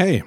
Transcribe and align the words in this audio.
Hey, 0.00 0.22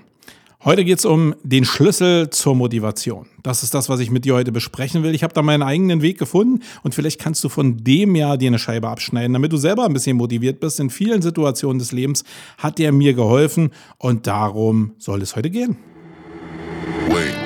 heute 0.65 0.83
geht 0.83 0.97
es 0.97 1.06
um 1.06 1.33
den 1.44 1.63
Schlüssel 1.63 2.29
zur 2.29 2.56
Motivation. 2.56 3.28
Das 3.42 3.63
ist 3.63 3.74
das, 3.74 3.88
was 3.88 4.01
ich 4.01 4.12
mit 4.12 4.25
dir 4.25 4.33
heute 4.33 4.51
besprechen 4.51 5.01
will. 5.01 5.16
Ich 5.16 5.24
habe 5.24 5.33
da 5.33 5.42
meinen 5.42 5.63
eigenen 5.63 6.01
Weg 6.01 6.20
gefunden 6.20 6.62
und 6.83 6.94
vielleicht 6.94 7.21
kannst 7.21 7.42
du 7.46 7.47
von 7.47 7.78
dem 7.78 8.13
ja 8.18 8.36
dir 8.36 8.47
eine 8.49 8.60
Scheibe 8.60 8.89
abschneiden, 8.89 9.31
damit 9.31 9.54
du 9.54 9.55
selber 9.55 9.86
ein 9.86 9.94
bisschen 9.94 10.18
motiviert 10.18 10.60
bist. 10.60 10.81
In 10.81 10.89
vielen 10.89 11.21
Situationen 11.21 11.79
des 11.79 11.94
Lebens 11.94 12.26
hat 12.57 12.79
der 12.79 12.92
mir 12.92 13.13
geholfen 13.13 13.70
und 13.97 14.28
darum 14.28 14.92
soll 14.97 15.21
es 15.21 15.38
heute 15.38 15.49
gehen. 15.49 15.78
Wait. 17.07 17.40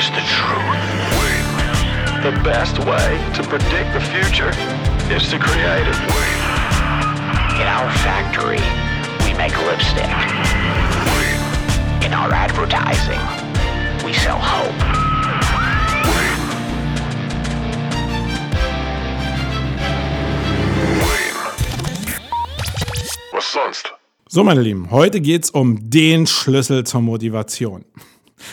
Is 0.00 0.10
the 0.12 0.24
truth. 0.38 0.84
The 2.24 2.32
best 2.42 2.78
way 2.78 3.08
to 3.36 3.42
predict 3.42 3.92
the 3.92 4.00
future 4.00 4.52
is 5.14 5.28
to 5.28 5.38
create 5.38 5.86
it. 5.92 5.98
In 7.60 7.66
our 7.76 7.90
factory, 8.06 8.64
we 9.24 9.36
make 9.36 9.54
lipstick. 9.68 10.14
In 12.06 12.14
our 12.14 12.32
advertising, 12.32 13.20
we 14.06 14.14
sell 14.14 14.38
hope. 14.40 14.72
Was 23.34 23.52
sonst? 23.52 23.92
So, 24.28 24.44
meine 24.44 24.62
Lieben, 24.62 24.90
heute 24.90 25.20
geht 25.20 25.44
es 25.44 25.50
um 25.50 25.90
den 25.90 26.26
Schlüssel 26.26 26.84
zur 26.84 27.02
Motivation. 27.02 27.84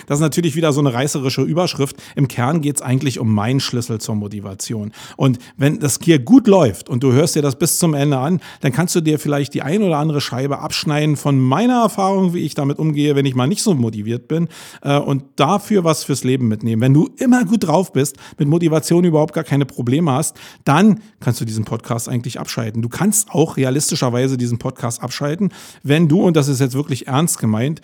Das 0.08 0.20
ist 0.20 0.22
natürlich 0.22 0.56
wieder 0.56 0.74
so 0.74 0.80
eine 0.80 0.94
reißerische 0.94 1.42
Überschrift. 1.42 1.98
Im 2.16 2.28
Kern 2.28 2.62
geht 2.62 2.78
es 2.78 2.82
eigentlich 2.82 3.20
um 3.20 3.34
meinen 3.34 3.60
Schlüssel 3.60 4.00
zur 4.00 4.16
Motivation. 4.16 4.92
Und 5.16 5.40
wenn 5.58 5.80
das 5.80 6.00
hier 6.02 6.20
gut 6.20 6.48
läuft 6.48 6.90
und 6.90 7.04
du 7.04 7.12
hörst 7.12 7.36
dir 7.36 7.42
das 7.42 7.58
bis 7.58 7.80
zum 7.80 7.94
Ende 7.94 8.18
an, 8.18 8.40
dann 8.62 8.72
kannst 8.72 8.96
du 8.96 9.02
dir 9.02 9.20
vielleicht 9.20 9.54
die 9.54 9.62
ein 9.62 9.82
oder 9.84 9.98
andere 9.98 10.22
Scheibe 10.22 10.60
abschneiden 10.60 11.16
von 11.16 11.40
meiner 11.40 11.82
Erfahrung, 11.82 12.34
wie 12.34 12.40
ich 12.40 12.54
damit 12.54 12.80
umgehe, 12.80 13.16
wenn 13.16 13.26
ich 13.26 13.36
mal 13.36 13.48
nicht 13.48 13.64
so 13.64 13.74
motiviert 13.74 14.28
bin 14.28 14.48
äh, 14.82 14.98
und 14.98 15.24
dafür 15.36 15.84
was 15.84 16.04
fürs 16.04 16.24
Leben 16.24 16.48
mitnehmen. 16.48 16.82
Wenn 16.82 16.94
du 16.94 17.10
immer 17.18 17.46
gut 17.46 17.68
drauf 17.68 17.94
bist, 17.94 18.18
mit 18.38 18.48
Motivation 18.48 19.04
überhaupt 19.04 19.34
gar 19.34 19.44
keine 19.44 19.66
Probleme 19.66 20.12
hast, 20.12 20.38
dann 20.64 21.02
kannst 21.20 21.42
du 21.42 21.46
diesen 21.46 21.66
Podcast 21.66 22.10
eigentlich 22.10 22.40
abschalten. 22.40 22.82
Du 22.82 22.90
kannst 22.90 23.32
auch 23.32 23.58
realistischerweise 23.58 24.38
diesen 24.38 24.58
Podcast 24.58 25.02
abschalten, 25.02 25.50
wenn 25.84 26.08
du, 26.08 26.22
und 26.22 26.38
das 26.38 26.48
ist 26.48 26.60
jetzt 26.60 26.76
wirklich 26.76 27.08
ernst 27.08 27.40
gemeint, 27.40 27.82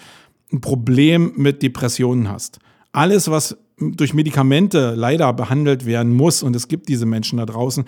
ein 0.53 0.61
Problem 0.61 1.33
mit 1.35 1.61
Depressionen 1.63 2.29
hast. 2.29 2.59
Alles, 2.91 3.29
was 3.29 3.57
durch 3.77 4.13
Medikamente 4.13 4.93
leider 4.95 5.33
behandelt 5.33 5.85
werden 5.85 6.13
muss, 6.13 6.43
und 6.43 6.55
es 6.55 6.67
gibt 6.67 6.87
diese 6.87 7.05
Menschen 7.05 7.37
da 7.37 7.45
draußen, 7.45 7.85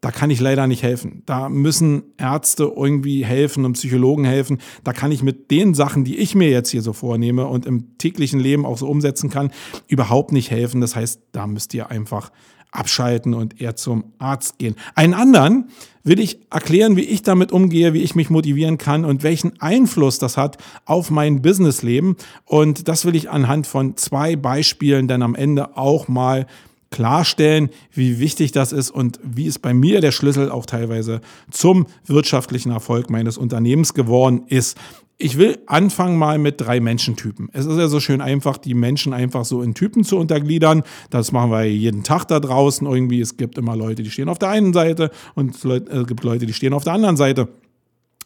da 0.00 0.10
kann 0.10 0.28
ich 0.28 0.38
leider 0.38 0.66
nicht 0.66 0.82
helfen. 0.82 1.22
Da 1.24 1.48
müssen 1.48 2.02
Ärzte 2.18 2.70
irgendwie 2.76 3.24
helfen 3.24 3.64
und 3.64 3.72
Psychologen 3.72 4.26
helfen. 4.26 4.58
Da 4.84 4.92
kann 4.92 5.10
ich 5.10 5.22
mit 5.22 5.50
den 5.50 5.72
Sachen, 5.72 6.04
die 6.04 6.18
ich 6.18 6.34
mir 6.34 6.50
jetzt 6.50 6.68
hier 6.68 6.82
so 6.82 6.92
vornehme 6.92 7.46
und 7.46 7.64
im 7.64 7.96
täglichen 7.96 8.38
Leben 8.38 8.66
auch 8.66 8.76
so 8.76 8.86
umsetzen 8.86 9.30
kann, 9.30 9.50
überhaupt 9.88 10.32
nicht 10.32 10.50
helfen. 10.50 10.82
Das 10.82 10.94
heißt, 10.94 11.20
da 11.32 11.46
müsst 11.46 11.72
ihr 11.72 11.90
einfach 11.90 12.30
abschalten 12.74 13.34
und 13.34 13.60
eher 13.60 13.76
zum 13.76 14.04
Arzt 14.18 14.58
gehen. 14.58 14.76
Einen 14.94 15.14
anderen 15.14 15.68
will 16.02 16.20
ich 16.20 16.38
erklären, 16.50 16.96
wie 16.96 17.02
ich 17.02 17.22
damit 17.22 17.50
umgehe, 17.50 17.94
wie 17.94 18.02
ich 18.02 18.14
mich 18.14 18.30
motivieren 18.30 18.78
kann 18.78 19.04
und 19.04 19.22
welchen 19.22 19.60
Einfluss 19.60 20.18
das 20.18 20.36
hat 20.36 20.58
auf 20.84 21.10
mein 21.10 21.40
Businessleben. 21.40 22.16
Und 22.44 22.88
das 22.88 23.06
will 23.06 23.16
ich 23.16 23.30
anhand 23.30 23.66
von 23.66 23.96
zwei 23.96 24.36
Beispielen 24.36 25.08
dann 25.08 25.22
am 25.22 25.34
Ende 25.34 25.76
auch 25.76 26.08
mal 26.08 26.46
klarstellen, 26.94 27.70
wie 27.92 28.20
wichtig 28.20 28.52
das 28.52 28.70
ist 28.70 28.90
und 28.90 29.18
wie 29.24 29.48
es 29.48 29.58
bei 29.58 29.74
mir 29.74 30.00
der 30.00 30.12
Schlüssel 30.12 30.48
auch 30.48 30.64
teilweise 30.64 31.20
zum 31.50 31.86
wirtschaftlichen 32.06 32.70
Erfolg 32.70 33.10
meines 33.10 33.36
Unternehmens 33.36 33.94
geworden 33.94 34.44
ist. 34.46 34.78
Ich 35.18 35.36
will 35.36 35.58
anfangen 35.66 36.16
mal 36.16 36.38
mit 36.38 36.60
drei 36.60 36.78
Menschentypen. 36.78 37.48
Es 37.52 37.66
ist 37.66 37.78
ja 37.78 37.88
so 37.88 37.98
schön 37.98 38.20
einfach, 38.20 38.58
die 38.58 38.74
Menschen 38.74 39.12
einfach 39.12 39.44
so 39.44 39.60
in 39.60 39.74
Typen 39.74 40.04
zu 40.04 40.18
untergliedern. 40.18 40.84
Das 41.10 41.32
machen 41.32 41.50
wir 41.50 41.64
jeden 41.64 42.04
Tag 42.04 42.26
da 42.26 42.38
draußen 42.38 42.86
irgendwie. 42.86 43.20
Es 43.20 43.36
gibt 43.36 43.58
immer 43.58 43.74
Leute, 43.74 44.04
die 44.04 44.10
stehen 44.10 44.28
auf 44.28 44.38
der 44.38 44.50
einen 44.50 44.72
Seite 44.72 45.10
und 45.34 45.56
es 45.56 45.64
äh, 45.64 46.04
gibt 46.06 46.22
Leute, 46.22 46.46
die 46.46 46.52
stehen 46.52 46.72
auf 46.72 46.84
der 46.84 46.92
anderen 46.92 47.16
Seite. 47.16 47.48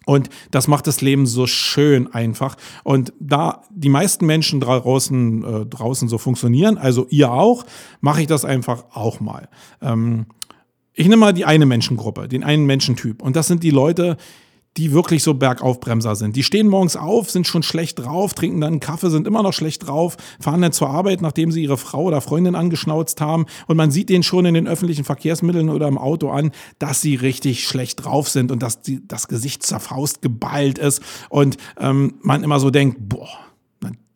Und 0.08 0.30
das 0.50 0.68
macht 0.68 0.86
das 0.86 1.02
Leben 1.02 1.26
so 1.26 1.46
schön 1.46 2.10
einfach. 2.14 2.56
Und 2.82 3.12
da 3.20 3.60
die 3.68 3.90
meisten 3.90 4.24
Menschen 4.24 4.58
draußen, 4.58 5.44
äh, 5.44 5.66
draußen 5.66 6.08
so 6.08 6.16
funktionieren, 6.16 6.78
also 6.78 7.06
ihr 7.10 7.30
auch, 7.30 7.66
mache 8.00 8.22
ich 8.22 8.26
das 8.26 8.46
einfach 8.46 8.86
auch 8.94 9.20
mal. 9.20 9.50
Ähm, 9.82 10.24
ich 10.94 11.06
nehme 11.08 11.18
mal 11.18 11.34
die 11.34 11.44
eine 11.44 11.66
Menschengruppe, 11.66 12.26
den 12.26 12.42
einen 12.42 12.64
Menschentyp. 12.64 13.20
Und 13.20 13.36
das 13.36 13.48
sind 13.48 13.62
die 13.62 13.70
Leute, 13.70 14.16
die 14.16 14.47
wirklich 14.92 15.22
so 15.22 15.34
Bergaufbremser 15.34 16.16
sind. 16.16 16.36
Die 16.36 16.42
stehen 16.42 16.68
morgens 16.68 16.96
auf, 16.96 17.30
sind 17.30 17.46
schon 17.46 17.62
schlecht 17.62 17.98
drauf, 17.98 18.34
trinken 18.34 18.60
dann 18.60 18.74
einen 18.74 18.80
Kaffee, 18.80 19.10
sind 19.10 19.26
immer 19.26 19.42
noch 19.42 19.52
schlecht 19.52 19.86
drauf, 19.86 20.16
fahren 20.40 20.62
dann 20.62 20.72
zur 20.72 20.90
Arbeit, 20.90 21.20
nachdem 21.20 21.52
sie 21.52 21.62
ihre 21.62 21.76
Frau 21.76 22.04
oder 22.04 22.20
Freundin 22.20 22.54
angeschnauzt 22.54 23.20
haben. 23.20 23.46
Und 23.66 23.76
man 23.76 23.90
sieht 23.90 24.08
denen 24.08 24.22
schon 24.22 24.46
in 24.46 24.54
den 24.54 24.68
öffentlichen 24.68 25.04
Verkehrsmitteln 25.04 25.68
oder 25.68 25.88
im 25.88 25.98
Auto 25.98 26.30
an, 26.30 26.52
dass 26.78 27.00
sie 27.00 27.14
richtig 27.14 27.66
schlecht 27.66 28.04
drauf 28.04 28.28
sind 28.28 28.50
und 28.50 28.62
dass 28.62 28.82
die, 28.82 29.06
das 29.06 29.28
Gesicht 29.28 29.62
zur 29.62 29.80
Faust 29.80 30.22
geballt 30.22 30.78
ist. 30.78 31.02
Und 31.28 31.56
ähm, 31.78 32.14
man 32.22 32.42
immer 32.42 32.60
so 32.60 32.70
denkt, 32.70 32.96
boah, 33.00 33.28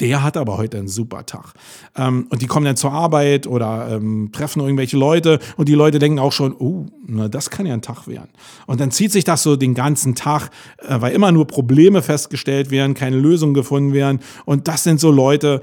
der 0.01 0.23
hat 0.23 0.37
aber 0.37 0.57
heute 0.57 0.79
einen 0.79 0.89
super 0.89 1.25
Tag. 1.27 1.55
Ähm, 1.97 2.27
und 2.29 2.43
die 2.43 2.47
kommen 2.47 2.67
dann 2.67 2.77
zur 2.77 2.93
Arbeit 2.93 3.47
oder 3.47 3.89
ähm, 3.91 4.31
treffen 4.33 4.61
irgendwelche 4.61 4.97
Leute 4.97 5.39
und 5.57 5.69
die 5.69 5.75
Leute 5.75 6.01
denken 6.01 6.19
auch 6.19 6.33
schon, 6.33 6.55
oh, 6.59 6.87
na, 7.07 7.29
das 7.29 7.51
kann 7.51 7.67
ja 7.67 7.73
ein 7.73 7.83
Tag 7.83 8.09
werden. 8.09 8.31
Und 8.67 8.81
dann 8.81 8.91
zieht 8.91 9.13
sich 9.13 9.23
das 9.23 9.45
so 9.45 9.55
den 9.55 9.75
ganzen 9.75 10.17
Tag, 10.17 10.51
äh, 10.79 11.01
weil 11.01 11.15
immer 11.15 11.31
nur 11.31 11.47
Probleme 11.47 12.03
festgestellt 12.03 12.71
werden, 12.71 12.95
keine 12.95 13.17
Lösungen 13.17 13.55
gefunden 13.55 13.93
werden. 13.93 14.21
Und 14.45 14.67
das 14.67 14.83
sind 14.83 14.99
so 14.99 15.13
Leute, 15.13 15.61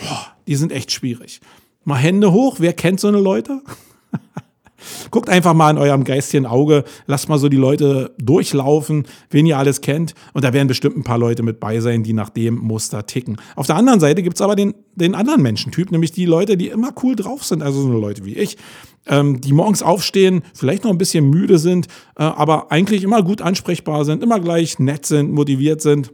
boah, 0.00 0.26
die 0.46 0.56
sind 0.56 0.72
echt 0.72 0.90
schwierig. 0.90 1.40
Mal 1.84 1.96
Hände 1.96 2.32
hoch, 2.32 2.56
wer 2.60 2.72
kennt 2.72 2.98
so 2.98 3.08
eine 3.08 3.20
Leute? 3.20 3.60
Guckt 5.10 5.28
einfach 5.28 5.54
mal 5.54 5.70
in 5.70 5.78
eurem 5.78 6.04
geistigen 6.04 6.46
Auge, 6.46 6.84
lasst 7.06 7.28
mal 7.28 7.38
so 7.38 7.48
die 7.48 7.56
Leute 7.56 8.14
durchlaufen, 8.18 9.06
wen 9.30 9.46
ihr 9.46 9.58
alles 9.58 9.80
kennt. 9.80 10.14
Und 10.32 10.44
da 10.44 10.52
werden 10.52 10.68
bestimmt 10.68 10.96
ein 10.96 11.04
paar 11.04 11.18
Leute 11.18 11.42
mit 11.42 11.60
bei 11.60 11.80
sein, 11.80 12.02
die 12.02 12.12
nach 12.12 12.28
dem 12.30 12.56
Muster 12.56 13.06
ticken. 13.06 13.36
Auf 13.56 13.66
der 13.66 13.76
anderen 13.76 14.00
Seite 14.00 14.22
gibt 14.22 14.36
es 14.36 14.42
aber 14.42 14.56
den, 14.56 14.74
den 14.94 15.14
anderen 15.14 15.42
Menschentyp, 15.42 15.90
nämlich 15.90 16.12
die 16.12 16.26
Leute, 16.26 16.56
die 16.56 16.68
immer 16.68 16.92
cool 17.02 17.16
drauf 17.16 17.44
sind, 17.44 17.62
also 17.62 17.82
so 17.82 17.92
Leute 17.92 18.24
wie 18.24 18.34
ich, 18.34 18.56
ähm, 19.06 19.40
die 19.40 19.52
morgens 19.52 19.82
aufstehen, 19.82 20.42
vielleicht 20.54 20.84
noch 20.84 20.90
ein 20.90 20.98
bisschen 20.98 21.28
müde 21.28 21.58
sind, 21.58 21.86
äh, 22.16 22.22
aber 22.22 22.70
eigentlich 22.70 23.02
immer 23.02 23.22
gut 23.22 23.42
ansprechbar 23.42 24.04
sind, 24.04 24.22
immer 24.22 24.40
gleich 24.40 24.78
nett 24.78 25.06
sind, 25.06 25.32
motiviert 25.32 25.80
sind 25.80 26.12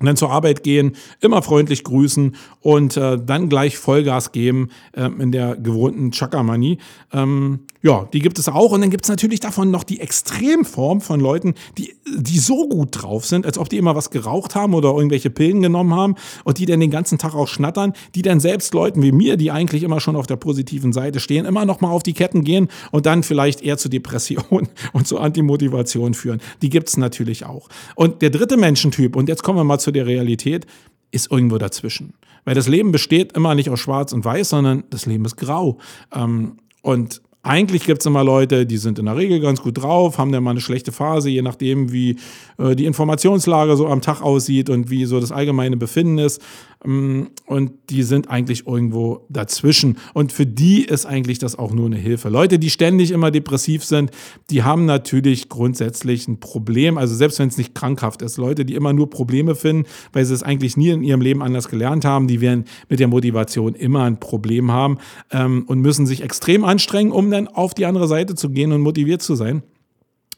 und 0.00 0.06
dann 0.06 0.16
zur 0.16 0.30
Arbeit 0.30 0.64
gehen, 0.64 0.96
immer 1.20 1.42
freundlich 1.42 1.84
grüßen 1.84 2.34
und 2.60 2.96
äh, 2.96 3.18
dann 3.24 3.48
gleich 3.48 3.78
Vollgas 3.78 4.32
geben 4.32 4.70
äh, 4.92 5.04
in 5.04 5.30
der 5.30 5.56
gewohnten 5.56 6.10
Chakamani. 6.10 6.78
Ähm, 7.12 7.60
ja, 7.82 8.06
die 8.12 8.20
gibt 8.20 8.38
es 8.38 8.48
auch. 8.48 8.72
Und 8.72 8.82
dann 8.82 8.90
gibt 8.90 9.04
es 9.04 9.08
natürlich 9.08 9.40
davon 9.40 9.70
noch 9.70 9.84
die 9.84 10.00
Extremform 10.00 11.00
von 11.00 11.18
Leuten, 11.18 11.54
die, 11.78 11.94
die 12.14 12.38
so 12.38 12.68
gut 12.68 13.02
drauf 13.02 13.24
sind, 13.24 13.46
als 13.46 13.56
ob 13.56 13.70
die 13.70 13.78
immer 13.78 13.96
was 13.96 14.10
geraucht 14.10 14.54
haben 14.54 14.74
oder 14.74 14.90
irgendwelche 14.90 15.30
Pillen 15.30 15.62
genommen 15.62 15.94
haben 15.94 16.14
und 16.44 16.58
die 16.58 16.66
dann 16.66 16.80
den 16.80 16.90
ganzen 16.90 17.16
Tag 17.16 17.34
auch 17.34 17.48
schnattern, 17.48 17.94
die 18.14 18.22
dann 18.22 18.38
selbst 18.38 18.74
Leuten 18.74 19.02
wie 19.02 19.12
mir, 19.12 19.36
die 19.38 19.50
eigentlich 19.50 19.82
immer 19.82 20.00
schon 20.00 20.16
auf 20.16 20.26
der 20.26 20.36
positiven 20.36 20.92
Seite 20.92 21.20
stehen, 21.20 21.46
immer 21.46 21.64
noch 21.64 21.80
mal 21.80 21.90
auf 21.90 22.02
die 22.02 22.12
Ketten 22.12 22.44
gehen 22.44 22.68
und 22.90 23.06
dann 23.06 23.22
vielleicht 23.22 23.62
eher 23.62 23.78
zu 23.78 23.88
Depression 23.88 24.68
und 24.92 25.06
zu 25.06 25.18
Antimotivation 25.18 26.12
führen. 26.12 26.40
Die 26.60 26.68
gibt 26.68 26.88
es 26.88 26.98
natürlich 26.98 27.46
auch. 27.46 27.68
Und 27.94 28.20
der 28.20 28.30
dritte 28.30 28.58
Menschentyp, 28.58 29.16
und 29.16 29.28
jetzt 29.28 29.42
kommen 29.42 29.58
wir 29.58 29.64
mal 29.64 29.78
zu 29.78 29.89
der 29.92 30.06
Realität, 30.06 30.66
ist 31.10 31.30
irgendwo 31.30 31.58
dazwischen. 31.58 32.14
Weil 32.44 32.54
das 32.54 32.68
Leben 32.68 32.92
besteht 32.92 33.32
immer 33.32 33.54
nicht 33.54 33.70
aus 33.70 33.80
Schwarz 33.80 34.12
und 34.12 34.24
Weiß, 34.24 34.48
sondern 34.48 34.84
das 34.90 35.06
Leben 35.06 35.24
ist 35.24 35.36
grau. 35.36 35.78
Ähm, 36.14 36.56
und 36.82 37.20
eigentlich 37.42 37.84
gibt 37.84 38.00
es 38.00 38.06
immer 38.06 38.22
Leute, 38.22 38.66
die 38.66 38.76
sind 38.76 38.98
in 38.98 39.06
der 39.06 39.16
Regel 39.16 39.40
ganz 39.40 39.62
gut 39.62 39.82
drauf, 39.82 40.18
haben 40.18 40.30
dann 40.30 40.44
mal 40.44 40.50
eine 40.50 40.60
schlechte 40.60 40.92
Phase, 40.92 41.30
je 41.30 41.40
nachdem, 41.40 41.90
wie 41.90 42.16
äh, 42.58 42.76
die 42.76 42.84
Informationslage 42.84 43.76
so 43.76 43.86
am 43.86 44.02
Tag 44.02 44.20
aussieht 44.20 44.68
und 44.68 44.90
wie 44.90 45.06
so 45.06 45.20
das 45.20 45.32
allgemeine 45.32 45.78
Befinden 45.78 46.18
ist. 46.18 46.42
Ähm, 46.84 47.30
und 47.46 47.72
die 47.90 48.02
sind 48.02 48.30
eigentlich 48.30 48.66
irgendwo 48.66 49.26
dazwischen. 49.28 49.98
Und 50.14 50.32
für 50.32 50.46
die 50.46 50.84
ist 50.84 51.06
eigentlich 51.06 51.38
das 51.38 51.58
auch 51.58 51.72
nur 51.72 51.86
eine 51.86 51.96
Hilfe. 51.96 52.28
Leute, 52.28 52.58
die 52.58 52.70
ständig 52.70 53.10
immer 53.10 53.30
depressiv 53.30 53.84
sind, 53.84 54.10
die 54.50 54.62
haben 54.62 54.86
natürlich 54.86 55.48
grundsätzlich 55.48 56.28
ein 56.28 56.40
Problem. 56.40 56.98
Also 56.98 57.14
selbst 57.14 57.38
wenn 57.38 57.48
es 57.48 57.58
nicht 57.58 57.74
krankhaft 57.74 58.22
ist, 58.22 58.36
Leute, 58.36 58.64
die 58.64 58.74
immer 58.74 58.92
nur 58.92 59.10
Probleme 59.10 59.54
finden, 59.54 59.86
weil 60.12 60.24
sie 60.24 60.34
es 60.34 60.42
eigentlich 60.42 60.76
nie 60.76 60.90
in 60.90 61.02
ihrem 61.02 61.20
Leben 61.20 61.42
anders 61.42 61.68
gelernt 61.68 62.04
haben, 62.04 62.28
die 62.28 62.40
werden 62.40 62.64
mit 62.88 63.00
der 63.00 63.08
Motivation 63.08 63.74
immer 63.74 64.04
ein 64.04 64.20
Problem 64.20 64.70
haben 64.70 64.98
ähm, 65.30 65.64
und 65.66 65.80
müssen 65.80 66.06
sich 66.06 66.22
extrem 66.22 66.64
anstrengen, 66.64 67.12
um 67.12 67.30
dann 67.30 67.48
auf 67.48 67.74
die 67.74 67.86
andere 67.86 68.08
Seite 68.08 68.34
zu 68.34 68.50
gehen 68.50 68.72
und 68.72 68.80
motiviert 68.80 69.22
zu 69.22 69.34
sein. 69.34 69.62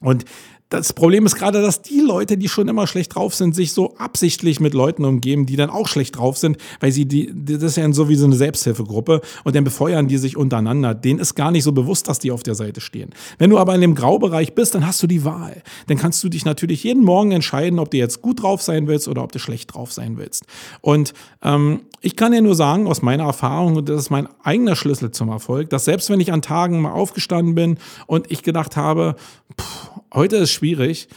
Und 0.01 0.25
das 0.73 0.93
Problem 0.93 1.27
ist 1.27 1.35
gerade, 1.35 1.61
dass 1.61 1.83
die 1.83 2.01
Leute, 2.01 2.39
die 2.39 2.49
schon 2.49 2.69
immer 2.69 2.87
schlecht 2.87 3.15
drauf 3.15 3.35
sind, 3.35 3.55
sich 3.55 3.73
so 3.73 3.95
absichtlich 3.97 4.59
mit 4.59 4.75
Leuten 4.75 5.05
umgeben, 5.05 5.47
die 5.47 5.57
dann 5.57 5.71
auch 5.71 5.87
schlecht 5.87 6.17
drauf 6.17 6.39
sind, 6.39 6.57
weil 6.81 6.93
sie 6.93 7.07
die, 7.07 7.31
das 7.35 7.63
ist 7.63 7.77
ja 7.77 7.93
so 7.93 8.09
wie 8.09 8.17
so 8.17 8.25
eine 8.25 8.37
Selbsthilfegruppe 8.37 9.21
und 9.45 9.55
dann 9.55 9.65
befeuern 9.65 10.09
die 10.09 10.19
sich 10.19 10.37
untereinander. 10.37 10.95
Denen 10.95 11.21
ist 11.21 11.35
gar 11.35 11.51
nicht 11.51 11.65
so 11.65 11.73
bewusst, 11.73 12.09
dass 12.09 12.19
die 12.19 12.31
auf 12.31 12.43
der 12.43 12.55
Seite 12.55 12.81
stehen. 12.81 13.11
Wenn 13.39 13.51
du 13.51 13.59
aber 13.59 13.75
in 13.75 13.81
dem 13.81 13.95
Graubereich 13.95 14.55
bist, 14.55 14.75
dann 14.75 14.87
hast 14.87 15.03
du 15.03 15.07
die 15.07 15.25
Wahl. 15.25 15.63
Dann 15.89 15.99
kannst 15.99 16.25
du 16.25 16.29
dich 16.29 16.45
natürlich 16.45 16.85
jeden 16.85 17.05
Morgen 17.05 17.33
entscheiden, 17.33 17.79
ob 17.79 17.91
du 17.91 17.99
jetzt 17.99 18.23
gut 18.23 18.43
drauf 18.43 18.63
sein 18.63 18.87
willst 18.87 19.09
oder 19.09 19.23
ob 19.23 19.33
du 19.33 19.39
schlecht 19.39 19.75
drauf 19.75 19.93
sein 19.93 20.17
willst. 20.17 20.47
Und 20.81 21.13
ähm, 21.43 21.81
ich 22.01 22.17
kann 22.17 22.33
dir 22.33 22.43
nur 22.43 22.57
sagen, 22.57 22.87
aus 22.87 23.03
meiner 23.03 23.25
Erfahrung, 23.25 23.77
und 23.77 23.89
das 23.89 24.01
ist 24.01 24.11
mein 24.11 24.27
eigener 24.43 24.75
Schlüssel 24.75 25.13
zum 25.13 25.29
Erfolg, 25.29 25.71
dass 25.71 25.85
selbst 25.85 26.11
wenn 26.11 26.19
ich 26.19 26.33
an 26.33 26.43
Tagen 26.43 26.81
mal 26.81 26.93
aufgestanden 26.93 27.55
bin 27.55 27.79
und 28.07 28.31
ich 28.31 28.43
gedacht 28.43 28.77
habe, 28.77 29.15
pff, 29.61 29.92
heute 30.13 30.37
ist 30.37 30.51
schwierig, 30.51 31.09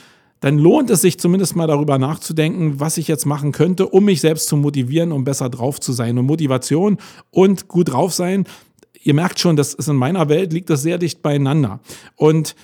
dann 0.41 0.57
lohnt 0.57 0.89
es 0.89 1.01
sich 1.01 1.17
zumindest 1.19 1.55
mal 1.55 1.67
darüber 1.67 1.97
nachzudenken, 1.97 2.79
was 2.79 2.97
ich 2.97 3.07
jetzt 3.07 3.25
machen 3.25 3.51
könnte, 3.51 3.87
um 3.87 4.05
mich 4.05 4.21
selbst 4.21 4.47
zu 4.47 4.57
motivieren, 4.57 5.11
um 5.11 5.23
besser 5.23 5.49
drauf 5.49 5.79
zu 5.79 5.91
sein. 5.91 6.17
Und 6.17 6.25
Motivation 6.25 6.97
und 7.31 7.67
gut 7.67 7.91
drauf 7.91 8.13
sein, 8.13 8.45
ihr 9.01 9.13
merkt 9.13 9.39
schon, 9.39 9.55
das 9.55 9.73
ist 9.73 9.87
in 9.87 9.95
meiner 9.95 10.29
Welt, 10.29 10.53
liegt 10.53 10.69
das 10.69 10.81
sehr 10.81 10.97
dicht 10.97 11.21
beieinander. 11.21 11.79
Und 12.15 12.55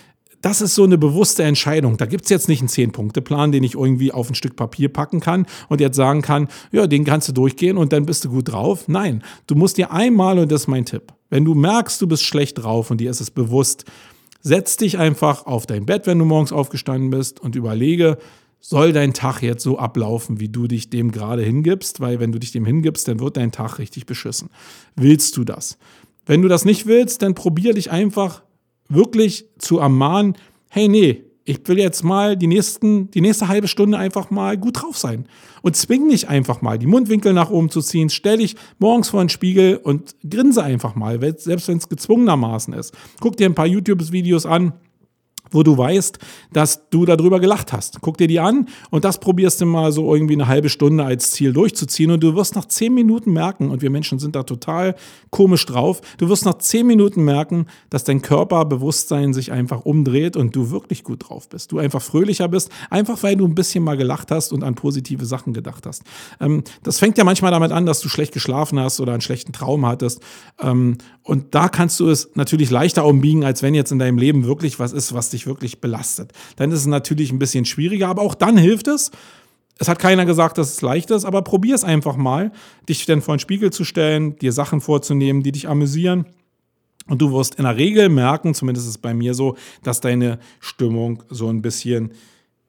das 0.41 0.61
ist 0.61 0.73
so 0.75 0.83
eine 0.83 0.97
bewusste 0.97 1.43
Entscheidung. 1.43 1.97
Da 1.97 2.07
gibt 2.07 2.25
es 2.25 2.29
jetzt 2.29 2.49
nicht 2.49 2.61
einen 2.61 2.67
Zehn-Punkte-Plan, 2.67 3.51
den 3.51 3.63
ich 3.63 3.75
irgendwie 3.75 4.11
auf 4.11 4.29
ein 4.29 4.35
Stück 4.35 4.55
Papier 4.55 4.89
packen 4.89 5.19
kann 5.19 5.45
und 5.69 5.81
jetzt 5.81 5.95
sagen 5.95 6.21
kann, 6.21 6.47
ja, 6.71 6.87
den 6.87 7.05
kannst 7.05 7.27
du 7.27 7.31
durchgehen 7.31 7.77
und 7.77 7.93
dann 7.93 8.05
bist 8.05 8.25
du 8.25 8.29
gut 8.29 8.51
drauf. 8.51 8.87
Nein, 8.87 9.23
du 9.47 9.55
musst 9.55 9.77
dir 9.77 9.91
einmal, 9.91 10.39
und 10.39 10.51
das 10.51 10.61
ist 10.61 10.67
mein 10.67 10.85
Tipp, 10.85 11.13
wenn 11.29 11.45
du 11.45 11.53
merkst, 11.53 12.01
du 12.01 12.07
bist 12.07 12.23
schlecht 12.23 12.63
drauf 12.63 12.89
und 12.91 12.99
dir 12.99 13.11
ist 13.11 13.21
es 13.21 13.29
bewusst, 13.29 13.85
Setz 14.41 14.77
dich 14.77 14.97
einfach 14.97 15.45
auf 15.45 15.65
dein 15.65 15.85
Bett, 15.85 16.07
wenn 16.07 16.19
du 16.19 16.25
morgens 16.25 16.51
aufgestanden 16.51 17.09
bist 17.09 17.39
und 17.39 17.55
überlege, 17.55 18.17
soll 18.59 18.93
dein 18.93 19.13
Tag 19.13 19.41
jetzt 19.41 19.63
so 19.63 19.79
ablaufen, 19.79 20.39
wie 20.39 20.49
du 20.49 20.67
dich 20.67 20.89
dem 20.89 21.11
gerade 21.11 21.43
hingibst? 21.43 21.99
Weil 21.99 22.19
wenn 22.19 22.31
du 22.31 22.39
dich 22.39 22.51
dem 22.51 22.65
hingibst, 22.65 23.07
dann 23.07 23.19
wird 23.19 23.37
dein 23.37 23.51
Tag 23.51 23.79
richtig 23.79 24.05
beschissen. 24.05 24.49
Willst 24.95 25.37
du 25.37 25.43
das? 25.43 25.77
Wenn 26.25 26.41
du 26.41 26.47
das 26.47 26.65
nicht 26.65 26.85
willst, 26.85 27.23
dann 27.23 27.33
probier 27.33 27.73
dich 27.73 27.91
einfach 27.91 28.43
wirklich 28.87 29.45
zu 29.57 29.79
ermahnen, 29.79 30.35
hey, 30.69 30.87
nee, 30.87 31.23
ich 31.51 31.67
will 31.67 31.77
jetzt 31.77 32.03
mal 32.03 32.37
die, 32.37 32.47
nächsten, 32.47 33.11
die 33.11 33.21
nächste 33.21 33.47
halbe 33.47 33.67
Stunde 33.67 33.97
einfach 33.97 34.29
mal 34.29 34.57
gut 34.57 34.81
drauf 34.81 34.97
sein. 34.97 35.25
Und 35.61 35.75
zwing 35.75 36.09
dich 36.09 36.27
einfach 36.29 36.61
mal, 36.61 36.79
die 36.79 36.87
Mundwinkel 36.87 37.33
nach 37.33 37.49
oben 37.49 37.69
zu 37.69 37.81
ziehen. 37.81 38.09
Stell 38.09 38.37
dich 38.37 38.55
morgens 38.79 39.09
vor 39.09 39.21
den 39.21 39.29
Spiegel 39.29 39.77
und 39.77 40.15
grinse 40.27 40.63
einfach 40.63 40.95
mal, 40.95 41.19
selbst 41.37 41.67
wenn 41.67 41.77
es 41.77 41.89
gezwungenermaßen 41.89 42.73
ist. 42.73 42.95
Guck 43.19 43.37
dir 43.37 43.47
ein 43.47 43.55
paar 43.55 43.67
YouTube-Videos 43.67 44.45
an 44.45 44.73
wo 45.51 45.63
du 45.63 45.77
weißt, 45.77 46.19
dass 46.53 46.89
du 46.89 47.05
darüber 47.05 47.39
gelacht 47.39 47.73
hast. 47.73 48.01
Guck 48.01 48.17
dir 48.17 48.27
die 48.27 48.39
an 48.39 48.67
und 48.89 49.05
das 49.05 49.19
probierst 49.19 49.61
du 49.61 49.65
mal 49.65 49.91
so 49.91 50.13
irgendwie 50.13 50.33
eine 50.33 50.47
halbe 50.47 50.69
Stunde 50.69 51.03
als 51.03 51.31
Ziel 51.31 51.53
durchzuziehen 51.53 52.11
und 52.11 52.23
du 52.23 52.35
wirst 52.35 52.55
nach 52.55 52.65
zehn 52.65 52.93
Minuten 52.93 53.31
merken, 53.31 53.69
und 53.69 53.81
wir 53.81 53.89
Menschen 53.89 54.19
sind 54.19 54.35
da 54.35 54.43
total 54.43 54.95
komisch 55.29 55.65
drauf, 55.65 56.01
du 56.17 56.29
wirst 56.29 56.45
nach 56.45 56.57
zehn 56.57 56.87
Minuten 56.87 57.23
merken, 57.23 57.67
dass 57.89 58.03
dein 58.03 58.21
Körperbewusstsein 58.21 59.33
sich 59.33 59.51
einfach 59.51 59.81
umdreht 59.81 60.35
und 60.35 60.55
du 60.55 60.71
wirklich 60.71 61.03
gut 61.03 61.29
drauf 61.29 61.49
bist. 61.49 61.71
Du 61.71 61.79
einfach 61.79 62.01
fröhlicher 62.01 62.47
bist, 62.47 62.69
einfach 62.89 63.21
weil 63.23 63.35
du 63.35 63.45
ein 63.45 63.55
bisschen 63.55 63.83
mal 63.83 63.97
gelacht 63.97 64.31
hast 64.31 64.51
und 64.51 64.63
an 64.63 64.75
positive 64.75 65.25
Sachen 65.25 65.53
gedacht 65.53 65.85
hast. 65.85 66.03
Ähm, 66.39 66.63
das 66.83 66.99
fängt 66.99 67.17
ja 67.17 67.23
manchmal 67.23 67.51
damit 67.51 67.71
an, 67.71 67.85
dass 67.85 67.99
du 67.99 68.09
schlecht 68.09 68.33
geschlafen 68.33 68.79
hast 68.79 68.99
oder 68.99 69.13
einen 69.13 69.21
schlechten 69.21 69.53
Traum 69.53 69.85
hattest. 69.85 70.21
Ähm, 70.59 70.97
und 71.23 71.53
da 71.53 71.69
kannst 71.69 71.99
du 71.99 72.09
es 72.09 72.31
natürlich 72.35 72.71
leichter 72.71 73.05
umbiegen, 73.05 73.43
als 73.43 73.61
wenn 73.61 73.75
jetzt 73.75 73.91
in 73.91 73.99
deinem 73.99 74.17
Leben 74.17 74.45
wirklich 74.45 74.79
was 74.79 74.91
ist, 74.93 75.13
was 75.13 75.29
dich 75.29 75.40
dich 75.41 75.47
wirklich 75.47 75.81
belastet. 75.81 76.31
Dann 76.55 76.71
ist 76.71 76.79
es 76.79 76.85
natürlich 76.85 77.31
ein 77.31 77.39
bisschen 77.39 77.65
schwieriger, 77.65 78.07
aber 78.07 78.21
auch 78.21 78.35
dann 78.35 78.57
hilft 78.57 78.87
es. 78.87 79.11
Es 79.77 79.87
hat 79.87 79.99
keiner 79.99 80.25
gesagt, 80.25 80.57
dass 80.57 80.73
es 80.73 80.81
leicht 80.81 81.09
ist, 81.09 81.25
aber 81.25 81.41
probier 81.41 81.73
es 81.73 81.83
einfach 81.83 82.15
mal, 82.15 82.51
dich 82.87 83.05
dann 83.05 83.21
vor 83.21 83.35
den 83.35 83.39
Spiegel 83.39 83.71
zu 83.71 83.83
stellen, 83.83 84.37
dir 84.37 84.53
Sachen 84.53 84.79
vorzunehmen, 84.79 85.41
die 85.41 85.51
dich 85.51 85.67
amüsieren. 85.67 86.25
Und 87.07 87.21
du 87.21 87.31
wirst 87.31 87.55
in 87.55 87.63
der 87.63 87.77
Regel 87.77 88.09
merken, 88.09 88.53
zumindest 88.53 88.85
ist 88.85 88.91
es 88.91 88.97
bei 88.99 89.13
mir 89.13 89.33
so, 89.33 89.57
dass 89.81 90.01
deine 90.01 90.37
Stimmung 90.59 91.23
so 91.29 91.47
ein 91.49 91.63
bisschen 91.63 92.11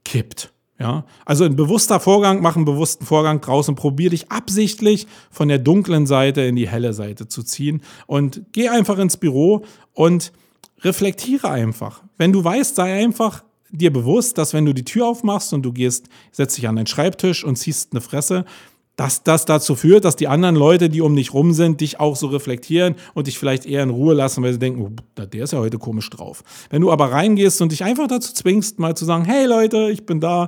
kippt. 0.04 0.52
Ja, 0.78 1.04
also 1.26 1.44
ein 1.44 1.54
bewusster 1.54 2.00
Vorgang, 2.00 2.40
mach 2.40 2.56
einen 2.56 2.64
bewussten 2.64 3.04
Vorgang 3.04 3.40
draußen, 3.40 3.76
probier 3.76 4.10
dich 4.10 4.32
absichtlich 4.32 5.06
von 5.30 5.48
der 5.48 5.58
dunklen 5.58 6.06
Seite 6.06 6.40
in 6.40 6.56
die 6.56 6.68
helle 6.68 6.92
Seite 6.92 7.28
zu 7.28 7.42
ziehen 7.42 7.82
und 8.06 8.42
geh 8.52 8.68
einfach 8.68 8.98
ins 8.98 9.16
Büro 9.16 9.64
und 9.92 10.32
reflektiere 10.80 11.50
einfach. 11.50 12.02
Wenn 12.22 12.32
du 12.32 12.44
weißt, 12.44 12.76
sei 12.76 13.02
einfach 13.02 13.42
dir 13.68 13.92
bewusst, 13.92 14.38
dass 14.38 14.54
wenn 14.54 14.64
du 14.64 14.72
die 14.72 14.84
Tür 14.84 15.08
aufmachst 15.08 15.52
und 15.52 15.62
du 15.62 15.72
gehst, 15.72 16.06
setzt 16.30 16.56
dich 16.56 16.68
an 16.68 16.76
deinen 16.76 16.86
Schreibtisch 16.86 17.42
und 17.42 17.56
ziehst 17.56 17.90
eine 17.90 18.00
Fresse, 18.00 18.44
dass 18.94 19.24
das 19.24 19.44
dazu 19.44 19.74
führt, 19.74 20.04
dass 20.04 20.14
die 20.14 20.28
anderen 20.28 20.54
Leute, 20.54 20.88
die 20.88 21.00
um 21.00 21.16
dich 21.16 21.34
rum 21.34 21.52
sind, 21.52 21.80
dich 21.80 21.98
auch 21.98 22.14
so 22.14 22.28
reflektieren 22.28 22.94
und 23.14 23.26
dich 23.26 23.40
vielleicht 23.40 23.66
eher 23.66 23.82
in 23.82 23.90
Ruhe 23.90 24.14
lassen, 24.14 24.40
weil 24.44 24.52
sie 24.52 24.60
denken, 24.60 24.82
oh, 24.82 25.24
der 25.24 25.42
ist 25.42 25.52
ja 25.52 25.58
heute 25.58 25.78
komisch 25.78 26.10
drauf. 26.10 26.44
Wenn 26.70 26.82
du 26.82 26.92
aber 26.92 27.10
reingehst 27.10 27.60
und 27.60 27.72
dich 27.72 27.82
einfach 27.82 28.06
dazu 28.06 28.32
zwingst, 28.32 28.78
mal 28.78 28.96
zu 28.96 29.04
sagen, 29.04 29.24
hey 29.24 29.46
Leute, 29.46 29.90
ich 29.90 30.06
bin 30.06 30.20
da 30.20 30.46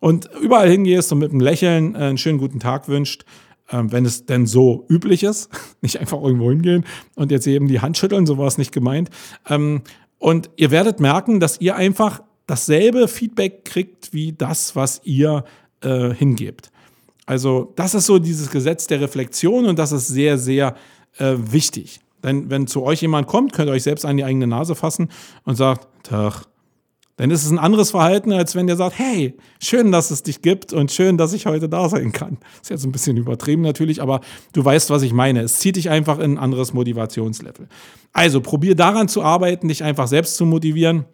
und 0.00 0.28
überall 0.42 0.68
hingehst 0.68 1.10
und 1.12 1.20
mit 1.20 1.30
einem 1.30 1.40
Lächeln 1.40 1.94
äh, 1.94 1.98
einen 1.98 2.18
schönen 2.18 2.36
guten 2.36 2.60
Tag 2.60 2.88
wünscht, 2.88 3.24
ähm, 3.70 3.90
wenn 3.90 4.04
es 4.04 4.26
denn 4.26 4.46
so 4.46 4.84
üblich 4.90 5.22
ist, 5.22 5.48
nicht 5.80 5.98
einfach 5.98 6.20
irgendwo 6.20 6.50
hingehen 6.50 6.84
und 7.14 7.30
jetzt 7.30 7.46
eben 7.46 7.68
die 7.68 7.80
Hand 7.80 7.96
schütteln, 7.96 8.26
so 8.26 8.36
war 8.36 8.48
es 8.48 8.58
nicht 8.58 8.72
gemeint. 8.72 9.08
Und 10.26 10.50
ihr 10.56 10.72
werdet 10.72 10.98
merken, 10.98 11.38
dass 11.38 11.60
ihr 11.60 11.76
einfach 11.76 12.20
dasselbe 12.48 13.06
Feedback 13.06 13.64
kriegt 13.64 14.12
wie 14.12 14.32
das, 14.32 14.74
was 14.74 15.00
ihr 15.04 15.44
äh, 15.82 16.12
hingebt. 16.12 16.72
Also 17.26 17.72
das 17.76 17.94
ist 17.94 18.06
so 18.06 18.18
dieses 18.18 18.50
Gesetz 18.50 18.88
der 18.88 19.00
Reflexion 19.00 19.66
und 19.66 19.78
das 19.78 19.92
ist 19.92 20.08
sehr, 20.08 20.36
sehr 20.36 20.74
äh, 21.18 21.34
wichtig. 21.38 22.00
Denn 22.24 22.50
wenn 22.50 22.66
zu 22.66 22.82
euch 22.82 23.02
jemand 23.02 23.28
kommt, 23.28 23.52
könnt 23.52 23.70
ihr 23.70 23.72
euch 23.72 23.84
selbst 23.84 24.04
an 24.04 24.16
die 24.16 24.24
eigene 24.24 24.48
Nase 24.48 24.74
fassen 24.74 25.10
und 25.44 25.54
sagt, 25.54 25.86
Tag, 26.02 26.42
dann 27.16 27.30
ist 27.30 27.44
es 27.44 27.50
ein 27.50 27.58
anderes 27.58 27.90
Verhalten, 27.90 28.32
als 28.32 28.54
wenn 28.54 28.66
der 28.66 28.76
sagt, 28.76 28.98
hey, 28.98 29.36
schön, 29.58 29.90
dass 29.90 30.10
es 30.10 30.22
dich 30.22 30.42
gibt 30.42 30.72
und 30.72 30.92
schön, 30.92 31.16
dass 31.16 31.32
ich 31.32 31.46
heute 31.46 31.68
da 31.68 31.88
sein 31.88 32.12
kann. 32.12 32.38
Ist 32.60 32.70
jetzt 32.70 32.84
ein 32.84 32.92
bisschen 32.92 33.16
übertrieben 33.16 33.62
natürlich, 33.62 34.02
aber 34.02 34.20
du 34.52 34.64
weißt, 34.64 34.90
was 34.90 35.02
ich 35.02 35.14
meine. 35.14 35.40
Es 35.40 35.58
zieht 35.58 35.76
dich 35.76 35.88
einfach 35.88 36.18
in 36.18 36.32
ein 36.32 36.38
anderes 36.38 36.74
Motivationslevel. 36.74 37.68
Also 38.12 38.40
probier 38.42 38.76
daran 38.76 39.08
zu 39.08 39.22
arbeiten, 39.22 39.68
dich 39.68 39.82
einfach 39.82 40.08
selbst 40.08 40.36
zu 40.36 40.44
motivieren. 40.44 41.06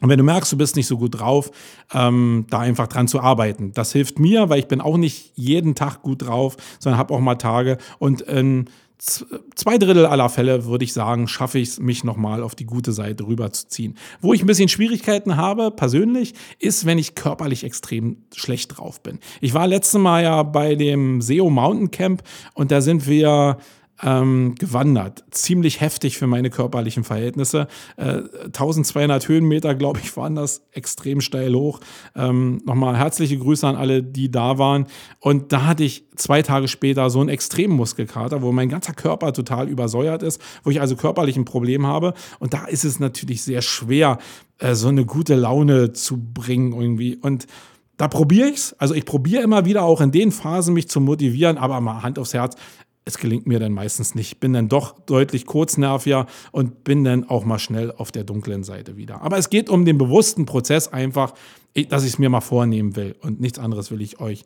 Und 0.00 0.08
wenn 0.08 0.18
du 0.18 0.24
merkst, 0.24 0.52
du 0.52 0.56
bist 0.56 0.76
nicht 0.76 0.86
so 0.86 0.96
gut 0.96 1.20
drauf, 1.20 1.50
ähm, 1.92 2.46
da 2.50 2.60
einfach 2.60 2.86
dran 2.86 3.08
zu 3.08 3.20
arbeiten. 3.20 3.72
Das 3.72 3.92
hilft 3.92 4.18
mir, 4.18 4.48
weil 4.48 4.58
ich 4.58 4.68
bin 4.68 4.80
auch 4.80 4.96
nicht 4.96 5.32
jeden 5.36 5.74
Tag 5.74 6.02
gut 6.02 6.22
drauf, 6.22 6.56
sondern 6.78 6.98
habe 6.98 7.14
auch 7.14 7.20
mal 7.20 7.34
Tage. 7.34 7.76
Und 7.98 8.24
ähm, 8.28 8.66
zwei 9.00 9.78
Drittel 9.78 10.06
aller 10.06 10.28
Fälle, 10.28 10.66
würde 10.66 10.84
ich 10.84 10.92
sagen, 10.92 11.26
schaffe 11.26 11.58
ich 11.58 11.70
es, 11.70 11.80
mich 11.80 12.04
nochmal 12.04 12.42
auf 12.42 12.54
die 12.54 12.66
gute 12.66 12.92
Seite 12.92 13.26
rüberzuziehen. 13.26 13.96
Wo 14.20 14.32
ich 14.34 14.42
ein 14.42 14.46
bisschen 14.46 14.68
Schwierigkeiten 14.68 15.36
habe, 15.36 15.70
persönlich, 15.70 16.34
ist, 16.58 16.86
wenn 16.86 16.98
ich 16.98 17.14
körperlich 17.14 17.64
extrem 17.64 18.18
schlecht 18.34 18.76
drauf 18.76 19.02
bin. 19.02 19.18
Ich 19.40 19.54
war 19.54 19.66
letztes 19.66 20.00
Mal 20.00 20.22
ja 20.22 20.42
bei 20.42 20.74
dem 20.74 21.22
SEO 21.22 21.50
Mountain 21.50 21.90
Camp 21.90 22.22
und 22.54 22.70
da 22.70 22.80
sind 22.80 23.06
wir 23.08 23.58
ähm, 24.02 24.54
gewandert. 24.58 25.24
Ziemlich 25.30 25.80
heftig 25.80 26.16
für 26.16 26.26
meine 26.26 26.50
körperlichen 26.50 27.04
Verhältnisse. 27.04 27.68
Äh, 27.96 28.22
1200 28.46 29.28
Höhenmeter, 29.28 29.74
glaube 29.74 30.00
ich, 30.02 30.16
waren 30.16 30.34
das 30.34 30.62
extrem 30.72 31.20
steil 31.20 31.54
hoch. 31.54 31.80
Ähm, 32.14 32.60
Nochmal 32.64 32.96
herzliche 32.96 33.38
Grüße 33.38 33.66
an 33.66 33.76
alle, 33.76 34.02
die 34.02 34.30
da 34.30 34.58
waren. 34.58 34.86
Und 35.18 35.52
da 35.52 35.66
hatte 35.66 35.84
ich 35.84 36.04
zwei 36.16 36.42
Tage 36.42 36.68
später 36.68 37.10
so 37.10 37.20
einen 37.20 37.28
extremen 37.28 37.76
Muskelkater, 37.76 38.42
wo 38.42 38.52
mein 38.52 38.68
ganzer 38.68 38.92
Körper 38.92 39.32
total 39.32 39.68
übersäuert 39.68 40.22
ist, 40.22 40.40
wo 40.64 40.70
ich 40.70 40.80
also 40.80 40.96
körperlich 40.96 41.36
ein 41.36 41.44
Problem 41.44 41.86
habe. 41.86 42.14
Und 42.38 42.54
da 42.54 42.64
ist 42.66 42.84
es 42.84 43.00
natürlich 43.00 43.42
sehr 43.42 43.62
schwer, 43.62 44.18
äh, 44.58 44.74
so 44.74 44.88
eine 44.88 45.04
gute 45.04 45.34
Laune 45.34 45.92
zu 45.92 46.16
bringen 46.16 46.72
irgendwie. 46.72 47.16
Und 47.16 47.46
da 48.00 48.08
probiere 48.08 48.48
ich 48.48 48.56
es. 48.56 48.72
Also 48.78 48.94
ich 48.94 49.04
probiere 49.04 49.42
immer 49.42 49.66
wieder 49.66 49.82
auch 49.82 50.00
in 50.00 50.10
den 50.10 50.32
Phasen 50.32 50.72
mich 50.72 50.88
zu 50.88 51.02
motivieren, 51.02 51.58
aber 51.58 51.82
mal 51.82 52.02
Hand 52.02 52.18
aufs 52.18 52.32
Herz 52.32 52.56
es 53.10 53.18
gelingt 53.18 53.46
mir 53.46 53.58
dann 53.58 53.72
meistens 53.72 54.14
nicht. 54.14 54.40
Bin 54.40 54.52
dann 54.52 54.68
doch 54.68 54.98
deutlich 55.00 55.46
kurznerviger 55.46 56.26
und 56.52 56.84
bin 56.84 57.04
dann 57.04 57.28
auch 57.28 57.44
mal 57.44 57.58
schnell 57.58 57.92
auf 57.92 58.12
der 58.12 58.24
dunklen 58.24 58.64
Seite 58.64 58.96
wieder. 58.96 59.22
Aber 59.22 59.38
es 59.38 59.50
geht 59.50 59.68
um 59.68 59.84
den 59.84 59.98
bewussten 59.98 60.46
Prozess 60.46 60.88
einfach, 60.88 61.34
dass 61.88 62.04
ich 62.04 62.14
es 62.14 62.18
mir 62.18 62.30
mal 62.30 62.40
vornehmen 62.40 62.96
will 62.96 63.16
und 63.20 63.40
nichts 63.40 63.58
anderes 63.58 63.90
will 63.90 64.00
ich 64.00 64.20
euch 64.20 64.44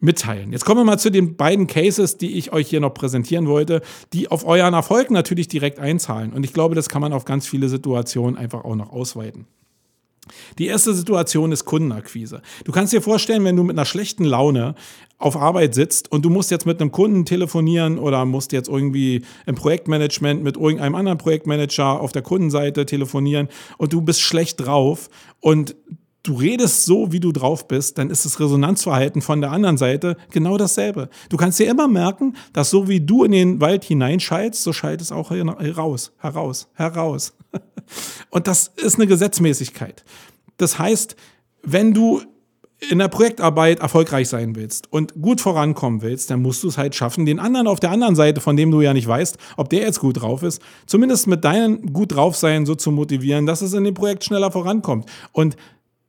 mitteilen. 0.00 0.52
Jetzt 0.52 0.64
kommen 0.64 0.80
wir 0.80 0.84
mal 0.84 0.98
zu 0.98 1.10
den 1.10 1.36
beiden 1.36 1.66
Cases, 1.66 2.16
die 2.16 2.38
ich 2.38 2.52
euch 2.52 2.68
hier 2.68 2.80
noch 2.80 2.94
präsentieren 2.94 3.46
wollte, 3.46 3.82
die 4.12 4.30
auf 4.30 4.46
euren 4.46 4.74
Erfolg 4.74 5.10
natürlich 5.10 5.48
direkt 5.48 5.78
einzahlen. 5.78 6.32
Und 6.32 6.44
ich 6.44 6.52
glaube, 6.52 6.74
das 6.74 6.88
kann 6.88 7.02
man 7.02 7.12
auf 7.12 7.24
ganz 7.24 7.46
viele 7.46 7.68
Situationen 7.68 8.36
einfach 8.36 8.64
auch 8.64 8.76
noch 8.76 8.90
ausweiten. 8.90 9.46
Die 10.58 10.66
erste 10.66 10.94
Situation 10.94 11.52
ist 11.52 11.64
Kundenakquise. 11.64 12.42
Du 12.64 12.72
kannst 12.72 12.92
dir 12.92 13.02
vorstellen, 13.02 13.44
wenn 13.44 13.56
du 13.56 13.62
mit 13.62 13.76
einer 13.76 13.84
schlechten 13.84 14.24
Laune 14.24 14.74
auf 15.18 15.36
Arbeit 15.36 15.74
sitzt 15.74 16.10
und 16.10 16.24
du 16.24 16.30
musst 16.30 16.50
jetzt 16.50 16.66
mit 16.66 16.80
einem 16.80 16.92
Kunden 16.92 17.24
telefonieren 17.24 17.98
oder 17.98 18.24
musst 18.24 18.52
jetzt 18.52 18.68
irgendwie 18.68 19.22
im 19.46 19.54
Projektmanagement 19.54 20.42
mit 20.42 20.56
irgendeinem 20.56 20.94
anderen 20.94 21.18
Projektmanager 21.18 22.00
auf 22.00 22.12
der 22.12 22.22
Kundenseite 22.22 22.86
telefonieren 22.86 23.48
und 23.76 23.92
du 23.92 24.00
bist 24.00 24.22
schlecht 24.22 24.64
drauf 24.64 25.10
und 25.40 25.76
du 26.22 26.34
redest 26.34 26.84
so, 26.84 27.12
wie 27.12 27.20
du 27.20 27.32
drauf 27.32 27.68
bist, 27.68 27.98
dann 27.98 28.10
ist 28.10 28.24
das 28.24 28.40
Resonanzverhalten 28.40 29.22
von 29.22 29.40
der 29.40 29.52
anderen 29.52 29.76
Seite 29.76 30.16
genau 30.30 30.56
dasselbe. 30.56 31.08
Du 31.28 31.36
kannst 31.36 31.58
dir 31.58 31.70
immer 31.70 31.88
merken, 31.88 32.34
dass 32.52 32.70
so 32.70 32.88
wie 32.88 33.00
du 33.00 33.24
in 33.24 33.32
den 33.32 33.60
Wald 33.60 33.84
hineinschallst, 33.84 34.62
so 34.62 34.72
schallt 34.72 35.00
es 35.00 35.12
auch 35.12 35.30
heraus, 35.30 36.12
heraus, 36.18 36.68
heraus. 36.74 37.34
Und 38.30 38.46
das 38.46 38.72
ist 38.76 38.96
eine 38.96 39.06
Gesetzmäßigkeit. 39.06 40.04
Das 40.56 40.78
heißt, 40.78 41.16
wenn 41.62 41.92
du 41.94 42.22
in 42.88 42.98
der 42.98 43.08
Projektarbeit 43.08 43.80
erfolgreich 43.80 44.28
sein 44.28 44.56
willst 44.56 44.90
und 44.90 45.20
gut 45.20 45.40
vorankommen 45.40 46.00
willst, 46.00 46.30
dann 46.30 46.40
musst 46.40 46.62
du 46.62 46.68
es 46.68 46.78
halt 46.78 46.94
schaffen, 46.94 47.26
den 47.26 47.38
anderen 47.38 47.66
auf 47.66 47.80
der 47.80 47.90
anderen 47.90 48.16
Seite, 48.16 48.40
von 48.40 48.56
dem 48.56 48.70
du 48.70 48.80
ja 48.80 48.94
nicht 48.94 49.06
weißt, 49.06 49.36
ob 49.56 49.68
der 49.68 49.80
jetzt 49.80 50.00
gut 50.00 50.22
drauf 50.22 50.42
ist, 50.42 50.62
zumindest 50.86 51.26
mit 51.26 51.44
deinem 51.44 51.92
gut 51.92 52.14
drauf 52.14 52.36
sein 52.36 52.64
so 52.64 52.74
zu 52.74 52.90
motivieren, 52.90 53.44
dass 53.44 53.60
es 53.60 53.74
in 53.74 53.84
dem 53.84 53.94
Projekt 53.94 54.24
schneller 54.24 54.50
vorankommt. 54.50 55.06
Und 55.32 55.56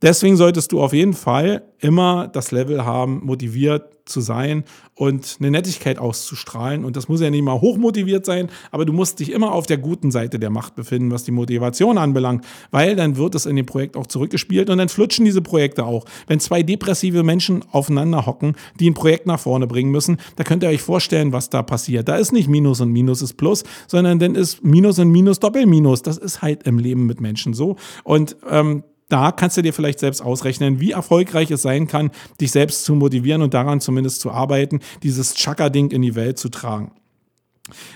Deswegen 0.02 0.36
solltest 0.36 0.72
du 0.72 0.82
auf 0.82 0.94
jeden 0.94 1.14
Fall 1.14 1.64
immer 1.80 2.28
das 2.28 2.52
Level 2.52 2.86
haben, 2.86 3.22
motiviert 3.24 3.84
zu 4.06 4.22
sein 4.22 4.64
und 4.96 5.38
eine 5.40 5.52
Nettigkeit 5.52 6.00
auszustrahlen. 6.00 6.86
Und 6.86 6.96
das 6.96 7.08
muss 7.08 7.22
ja 7.22 7.30
nicht 7.30 7.44
mal 7.44 7.62
hochmotiviert 7.62 8.26
sein, 8.26 8.50
aber 8.72 8.86
du 8.86 8.94
musst 8.94 9.20
dich 9.20 9.32
immer 9.32 9.52
auf 9.52 9.68
der 9.68 9.78
guten 9.78 10.12
Seite 10.12 10.40
der 10.40 10.50
Macht 10.50 10.76
befinden, 10.76 11.12
was 11.12 11.24
die 11.24 11.32
Motivation 11.32 11.98
anbelangt, 11.98 12.46
weil 12.72 12.96
dann 12.96 13.16
wird 13.18 13.36
es 13.36 13.46
in 13.46 13.56
dem 13.56 13.66
Projekt 13.66 13.96
auch 13.96 14.08
zurückgespielt 14.08 14.70
und 14.70 14.80
dann 14.80 14.90
flutschen 14.90 15.26
diese 15.26 15.42
Projekte 15.42 15.86
auch. 15.86 16.06
Wenn 16.28 16.40
zwei 16.40 16.64
depressive 16.64 17.24
Menschen 17.24 17.64
aufeinander 17.72 18.26
hocken, 18.26 18.56
die 18.80 18.90
ein 18.90 18.96
Projekt 18.96 19.28
nach 19.28 19.40
vorne 19.40 19.68
bringen 19.68 19.92
müssen, 19.92 20.18
da 20.36 20.44
könnt 20.44 20.64
ihr 20.64 20.70
euch 20.70 20.82
vorstellen, 20.82 21.32
was 21.32 21.50
da 21.50 21.64
passiert. 21.64 22.08
Da 22.08 22.16
ist 22.16 22.32
nicht 22.32 22.50
Minus 22.50 22.82
und 22.82 22.92
Minus 22.92 23.22
ist 23.22 23.34
Plus, 23.34 23.64
sondern 23.88 24.20
dann 24.20 24.36
ist 24.36 24.64
Minus 24.64 25.00
und 25.00 25.10
Minus 25.10 25.40
Doppelminus. 25.40 26.02
Das 26.02 26.18
ist 26.18 26.42
halt 26.42 26.64
im 26.64 26.80
Leben 26.80 27.06
mit 27.06 27.22
Menschen 27.22 27.54
so. 27.54 27.76
Und 28.04 28.36
ähm, 28.50 28.84
da 29.12 29.32
kannst 29.32 29.58
du 29.58 29.62
dir 29.62 29.74
vielleicht 29.74 30.00
selbst 30.00 30.22
ausrechnen, 30.22 30.80
wie 30.80 30.92
erfolgreich 30.92 31.52
es 31.52 31.62
sein 31.62 31.88
kann, 31.88 32.12
dich 32.40 32.52
selbst 32.52 32.86
zu 32.86 32.96
motivieren 32.96 33.42
und 33.42 33.54
daran 33.54 33.82
zumindest 33.82 34.22
zu 34.22 34.32
arbeiten, 34.32 34.80
dieses 35.04 35.36
Chaka-Ding 35.36 35.92
in 35.92 36.02
die 36.02 36.16
Welt 36.16 36.38
zu 36.38 36.50
tragen. 36.50 36.94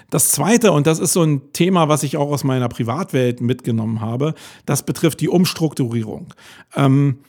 Das 0.10 0.32
zweite, 0.32 0.72
und 0.72 0.88
das 0.88 1.00
ist 1.00 1.14
so 1.14 1.24
ein 1.24 1.54
Thema, 1.54 1.90
was 1.90 2.04
ich 2.04 2.18
auch 2.18 2.32
aus 2.32 2.44
meiner 2.44 2.70
Privatwelt 2.70 3.42
mitgenommen 3.42 4.02
habe, 4.02 4.34
das 4.66 4.84
betrifft 4.84 5.22
die 5.22 5.30
Umstrukturierung. 5.30 6.34
Ähm, 6.76 7.20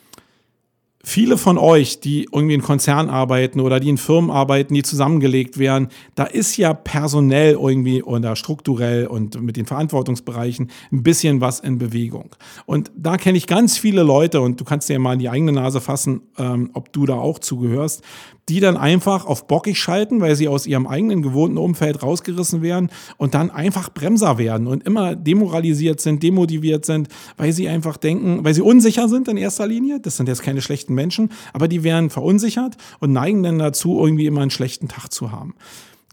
viele 1.07 1.39
von 1.39 1.57
euch, 1.57 2.01
die 2.01 2.29
irgendwie 2.33 2.55
in 2.55 2.63
Konzernen 2.63 3.09
arbeiten 3.09 3.61
oder 3.61 3.79
die 3.79 3.89
in 3.89 3.97
Firmen 3.97 4.33
arbeiten, 4.33 4.75
die 4.75 4.83
zusammengelegt 4.83 5.57
werden, 5.57 5.89
da 6.17 6.25
ist 6.25 6.57
ja 6.57 6.75
personell 6.75 7.53
irgendwie 7.53 8.03
oder 8.03 8.35
strukturell 8.35 9.07
und 9.07 9.41
mit 9.41 9.57
den 9.57 9.67
Verantwortungsbereichen 9.67 10.69
ein 10.91 11.03
bisschen 11.05 11.41
was 11.41 11.61
in 11.61 11.79
Bewegung. 11.79 12.35
Und 12.67 12.91
da 12.97 13.19
kenne 13.19 13.39
ich 13.39 13.47
ganz 13.47 13.79
viele 13.79 14.03
Leute 14.03 14.41
und 14.41 14.61
du 14.61 14.65
kannst 14.65 14.89
dir 14.89 14.99
mal 14.99 15.13
in 15.13 15.21
die 15.21 15.29
eigene 15.29 15.53
Nase 15.53 15.81
fassen, 15.81 16.23
ähm, 16.39 16.71
ob 16.75 16.93
du 16.93 17.07
da 17.07 17.15
auch 17.15 17.39
zugehörst, 17.39 18.03
die 18.49 18.61
dann 18.61 18.77
einfach 18.77 19.27
auf 19.27 19.49
bockig 19.49 19.79
schalten, 19.79 20.21
weil 20.21 20.37
sie 20.37 20.49
aus 20.49 20.67
ihrem 20.67 20.87
eigenen 20.87 21.23
gewohnten 21.23 21.59
Umfeld 21.59 22.03
rausgerissen 22.03 22.63
werden 22.63 22.91
und 23.17 23.35
dann 23.35 23.51
einfach 23.51 23.93
Bremser 23.93 24.39
werden 24.39 24.67
und 24.69 24.85
immer 24.85 25.17
demoralisiert 25.17 26.01
sind, 26.01 26.23
demotiviert 26.23 26.85
sind, 26.85 27.09
weil 27.37 27.53
sie 27.53 27.69
einfach 27.69 27.97
denken, 27.97 28.45
weil 28.45 28.55
sie 28.55 28.63
unsicher 28.63 29.09
sind 29.09 29.27
in 29.29 29.37
erster 29.37 29.67
Linie. 29.67 29.99
Das 30.01 30.17
sind 30.17 30.29
jetzt 30.29 30.43
keine 30.43 30.63
schlechten 30.63 30.95
Menschen, 30.95 31.31
aber 31.53 31.67
die 31.67 31.83
werden 31.83 32.11
verunsichert 32.11 32.77
und 33.01 33.13
neigen 33.13 33.43
dann 33.43 33.59
dazu, 33.59 33.99
irgendwie 34.01 34.27
immer 34.27 34.43
einen 34.43 34.51
schlechten 34.51 34.89
Tag 34.89 35.13
zu 35.13 35.33
haben 35.33 35.55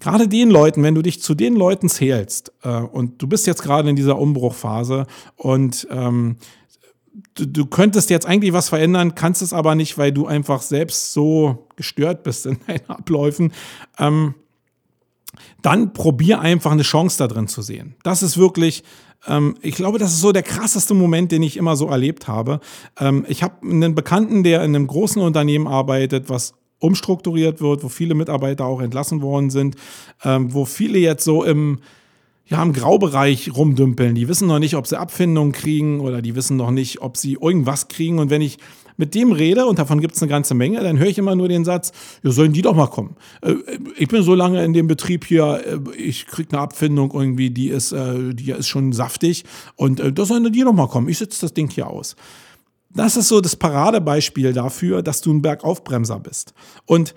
gerade 0.03 0.27
den 0.27 0.49
Leuten, 0.49 0.83
wenn 0.83 0.95
du 0.95 1.01
dich 1.01 1.21
zu 1.21 1.33
den 1.33 1.55
Leuten 1.55 1.87
zählst 1.87 2.51
äh, 2.63 2.69
und 2.69 3.21
du 3.21 3.27
bist 3.27 3.47
jetzt 3.47 3.63
gerade 3.63 3.89
in 3.89 3.95
dieser 3.95 4.19
Umbruchphase 4.19 5.07
und 5.37 5.87
ähm, 5.89 6.35
du, 7.35 7.45
du 7.45 7.65
könntest 7.65 8.09
jetzt 8.09 8.25
eigentlich 8.25 8.53
was 8.53 8.69
verändern, 8.69 9.15
kannst 9.15 9.41
es 9.41 9.53
aber 9.53 9.75
nicht, 9.75 9.97
weil 9.97 10.11
du 10.11 10.25
einfach 10.27 10.61
selbst 10.61 11.13
so 11.13 11.67
gestört 11.75 12.23
bist 12.23 12.45
in 12.45 12.57
deinen 12.67 12.89
Abläufen. 12.89 13.53
Ähm, 13.99 14.35
dann 15.61 15.93
probier 15.93 16.41
einfach 16.41 16.71
eine 16.71 16.83
Chance 16.83 17.17
da 17.17 17.27
drin 17.27 17.47
zu 17.47 17.61
sehen. 17.61 17.95
Das 18.03 18.21
ist 18.21 18.37
wirklich, 18.37 18.83
ähm, 19.27 19.55
ich 19.61 19.75
glaube, 19.75 19.97
das 19.97 20.13
ist 20.13 20.21
so 20.21 20.31
der 20.31 20.43
krasseste 20.43 20.93
Moment, 20.93 21.31
den 21.31 21.41
ich 21.41 21.57
immer 21.57 21.75
so 21.75 21.87
erlebt 21.87 22.27
habe. 22.27 22.59
Ähm, 22.99 23.25
ich 23.27 23.41
habe 23.41 23.67
einen 23.67 23.95
Bekannten, 23.95 24.43
der 24.43 24.63
in 24.63 24.75
einem 24.75 24.87
großen 24.87 25.21
Unternehmen 25.21 25.67
arbeitet, 25.67 26.29
was 26.29 26.53
umstrukturiert 26.79 27.61
wird, 27.61 27.83
wo 27.83 27.89
viele 27.89 28.13
Mitarbeiter 28.13 28.65
auch 28.65 28.81
entlassen 28.81 29.21
worden 29.21 29.49
sind, 29.49 29.75
ähm, 30.23 30.53
wo 30.53 30.65
viele 30.65 30.99
jetzt 30.99 31.23
so 31.23 31.43
im 31.43 31.79
ja, 32.45 32.62
im 32.62 32.73
Graubereich 32.73 33.55
rumdümpeln. 33.55 34.15
Die 34.15 34.27
wissen 34.27 34.47
noch 34.47 34.59
nicht, 34.59 34.75
ob 34.75 34.88
sie 34.88 35.00
Abfindungen 35.00 35.53
kriegen 35.53 36.01
oder 36.01 36.21
die 36.21 36.35
wissen 36.35 36.57
noch 36.57 36.71
nicht, 36.71 37.01
ob 37.01 37.17
sie 37.17 37.38
irgendwas 37.41 37.88
kriegen. 37.88 38.19
Und 38.19 38.29
wenn 38.29 38.41
ich 38.41 38.57
mit 38.97 39.15
dem 39.15 39.31
rede, 39.31 39.65
und 39.65 39.79
davon 39.79 40.01
gibt 40.01 40.15
es 40.15 40.21
eine 40.21 40.29
ganze 40.29 40.53
Menge, 40.53 40.79
dann 40.81 41.00
höre 41.00 41.07
ich 41.07 41.17
immer 41.17 41.35
nur 41.35 41.47
den 41.47 41.65
Satz, 41.65 41.91
ja, 42.21 42.31
sollen 42.31 42.53
die 42.53 42.62
doch 42.62 42.75
mal 42.75 42.88
kommen. 42.88 43.15
Äh, 43.41 43.55
ich 43.97 44.07
bin 44.07 44.23
so 44.23 44.35
lange 44.35 44.63
in 44.63 44.73
dem 44.73 44.88
Betrieb 44.88 45.25
hier, 45.25 45.63
äh, 45.65 45.95
ich 45.97 46.27
kriege 46.27 46.50
eine 46.51 46.62
Abfindung 46.62 47.12
irgendwie, 47.13 47.50
die 47.50 47.69
ist, 47.69 47.91
äh, 47.91 48.33
die 48.33 48.51
ist 48.51 48.67
schon 48.67 48.91
saftig 48.91 49.45
und 49.75 50.01
da 50.13 50.25
sollen 50.25 50.51
die 50.51 50.62
doch 50.62 50.73
mal 50.73 50.88
kommen. 50.88 51.09
Ich 51.09 51.17
sitze 51.17 51.41
das 51.41 51.53
Ding 51.53 51.69
hier 51.69 51.88
aus. 51.88 52.15
Das 52.95 53.17
ist 53.17 53.29
so 53.29 53.41
das 53.41 53.55
Paradebeispiel 53.55 54.53
dafür, 54.53 55.01
dass 55.01 55.21
du 55.21 55.33
ein 55.33 55.41
Bergaufbremser 55.41 56.19
bist. 56.19 56.53
Und 56.85 57.15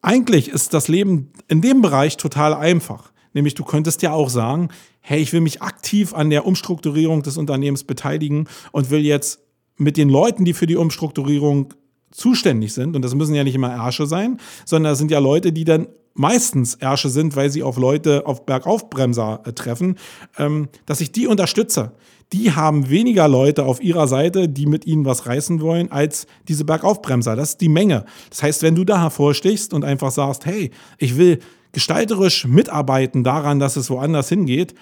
eigentlich 0.00 0.48
ist 0.48 0.72
das 0.72 0.88
Leben 0.88 1.30
in 1.48 1.60
dem 1.60 1.82
Bereich 1.82 2.16
total 2.16 2.54
einfach. 2.54 3.11
Nämlich 3.34 3.54
du 3.54 3.64
könntest 3.64 4.02
ja 4.02 4.12
auch 4.12 4.28
sagen, 4.28 4.68
hey, 5.00 5.20
ich 5.20 5.32
will 5.32 5.40
mich 5.40 5.62
aktiv 5.62 6.14
an 6.14 6.30
der 6.30 6.46
Umstrukturierung 6.46 7.22
des 7.22 7.36
Unternehmens 7.36 7.84
beteiligen 7.84 8.48
und 8.72 8.90
will 8.90 9.00
jetzt 9.00 9.40
mit 9.76 9.96
den 9.96 10.08
Leuten, 10.08 10.44
die 10.44 10.52
für 10.52 10.66
die 10.66 10.76
Umstrukturierung 10.76 11.74
zuständig 12.10 12.74
sind, 12.74 12.94
und 12.94 13.02
das 13.02 13.14
müssen 13.14 13.34
ja 13.34 13.42
nicht 13.42 13.54
immer 13.54 13.72
Ärsche 13.72 14.06
sein, 14.06 14.38
sondern 14.66 14.92
das 14.92 14.98
sind 14.98 15.10
ja 15.10 15.18
Leute, 15.18 15.52
die 15.52 15.64
dann 15.64 15.88
meistens 16.14 16.74
Ärsche 16.74 17.08
sind, 17.08 17.36
weil 17.36 17.50
sie 17.50 17.62
auf 17.62 17.78
Leute, 17.78 18.26
auf 18.26 18.44
Bergaufbremser 18.44 19.40
äh, 19.44 19.52
treffen, 19.52 19.96
ähm, 20.38 20.68
dass 20.86 21.00
ich 21.00 21.12
die 21.12 21.26
unterstütze. 21.26 21.92
Die 22.32 22.52
haben 22.52 22.88
weniger 22.88 23.28
Leute 23.28 23.64
auf 23.64 23.82
ihrer 23.82 24.08
Seite, 24.08 24.48
die 24.48 24.66
mit 24.66 24.86
ihnen 24.86 25.04
was 25.04 25.26
reißen 25.26 25.60
wollen, 25.60 25.90
als 25.90 26.26
diese 26.48 26.64
Bergaufbremser. 26.64 27.36
Das 27.36 27.50
ist 27.50 27.60
die 27.60 27.68
Menge. 27.68 28.04
Das 28.30 28.42
heißt, 28.42 28.62
wenn 28.62 28.74
du 28.74 28.84
da 28.84 29.00
hervorstichst 29.00 29.74
und 29.74 29.84
einfach 29.84 30.10
sagst, 30.10 30.46
hey, 30.46 30.70
ich 30.98 31.16
will 31.16 31.40
gestalterisch 31.72 32.46
mitarbeiten 32.46 33.24
daran, 33.24 33.58
dass 33.58 33.76
es 33.76 33.90
woanders 33.90 34.28
hingeht, 34.28 34.74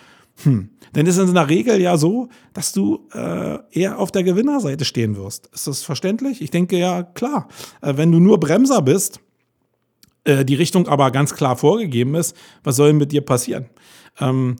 hm, 0.42 0.70
ist 0.94 1.16
es 1.16 1.28
in 1.28 1.34
der 1.34 1.48
Regel 1.48 1.80
ja 1.80 1.96
so, 1.96 2.28
dass 2.52 2.72
du 2.72 3.08
äh, 3.12 3.58
eher 3.72 3.98
auf 3.98 4.10
der 4.10 4.22
Gewinnerseite 4.22 4.84
stehen 4.84 5.16
wirst. 5.16 5.48
Ist 5.52 5.66
das 5.66 5.82
verständlich? 5.82 6.40
Ich 6.42 6.50
denke 6.50 6.78
ja, 6.78 7.02
klar. 7.02 7.48
Äh, 7.82 7.96
wenn 7.96 8.10
du 8.10 8.18
nur 8.18 8.40
Bremser 8.40 8.82
bist, 8.82 9.20
äh, 10.24 10.44
die 10.44 10.54
Richtung 10.54 10.88
aber 10.88 11.10
ganz 11.10 11.34
klar 11.34 11.56
vorgegeben 11.56 12.14
ist, 12.14 12.36
was 12.62 12.76
soll 12.76 12.92
mit 12.92 13.12
dir 13.12 13.22
passieren? 13.22 13.66
Ähm, 14.18 14.56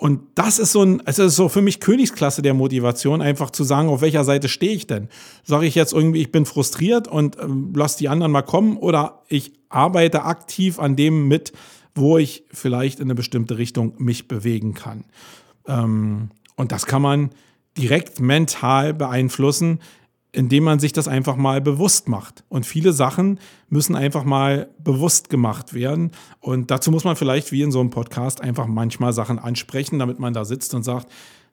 und 0.00 0.20
das 0.36 0.60
ist 0.60 0.70
so 0.70 0.84
ein, 0.84 1.02
es 1.06 1.18
ist 1.18 1.34
so 1.34 1.48
für 1.48 1.60
mich 1.60 1.80
Königsklasse 1.80 2.40
der 2.40 2.54
Motivation, 2.54 3.20
einfach 3.20 3.50
zu 3.50 3.64
sagen, 3.64 3.88
auf 3.88 4.00
welcher 4.00 4.22
Seite 4.22 4.48
stehe 4.48 4.72
ich 4.72 4.86
denn? 4.86 5.08
Sage 5.42 5.66
ich 5.66 5.74
jetzt 5.74 5.92
irgendwie, 5.92 6.20
ich 6.20 6.30
bin 6.30 6.46
frustriert 6.46 7.08
und 7.08 7.36
ähm, 7.40 7.72
lass 7.74 7.96
die 7.96 8.08
anderen 8.08 8.30
mal 8.30 8.42
kommen 8.42 8.76
oder 8.76 9.24
ich 9.26 9.52
arbeite 9.68 10.22
aktiv 10.22 10.78
an 10.78 10.94
dem 10.94 11.26
mit, 11.26 11.52
wo 11.96 12.16
ich 12.16 12.44
vielleicht 12.52 13.00
in 13.00 13.06
eine 13.06 13.16
bestimmte 13.16 13.58
Richtung 13.58 13.94
mich 13.98 14.28
bewegen 14.28 14.72
kann. 14.72 15.04
Ähm, 15.66 16.30
und 16.54 16.70
das 16.70 16.86
kann 16.86 17.02
man 17.02 17.30
direkt 17.76 18.20
mental 18.20 18.94
beeinflussen, 18.94 19.80
indem 20.32 20.64
man 20.64 20.78
sich 20.78 20.92
das 20.92 21.08
einfach 21.08 21.36
mal 21.36 21.60
bewusst 21.60 22.08
macht. 22.08 22.44
Und 22.48 22.66
viele 22.66 22.92
Sachen 22.92 23.40
müssen 23.70 23.96
einfach 23.96 24.24
mal 24.24 24.68
bewusst 24.78 25.30
gemacht 25.30 25.72
werden. 25.72 26.10
Und 26.40 26.70
dazu 26.70 26.90
muss 26.90 27.04
man 27.04 27.16
vielleicht 27.16 27.50
wie 27.50 27.62
in 27.62 27.72
so 27.72 27.80
einem 27.80 27.90
Podcast 27.90 28.40
einfach 28.40 28.66
manchmal 28.66 29.12
Sachen 29.12 29.38
ansprechen, 29.38 29.98
damit 29.98 30.18
man 30.18 30.34
da 30.34 30.44
sitzt 30.44 30.74
und 30.74 30.82
sagt, 30.82 31.08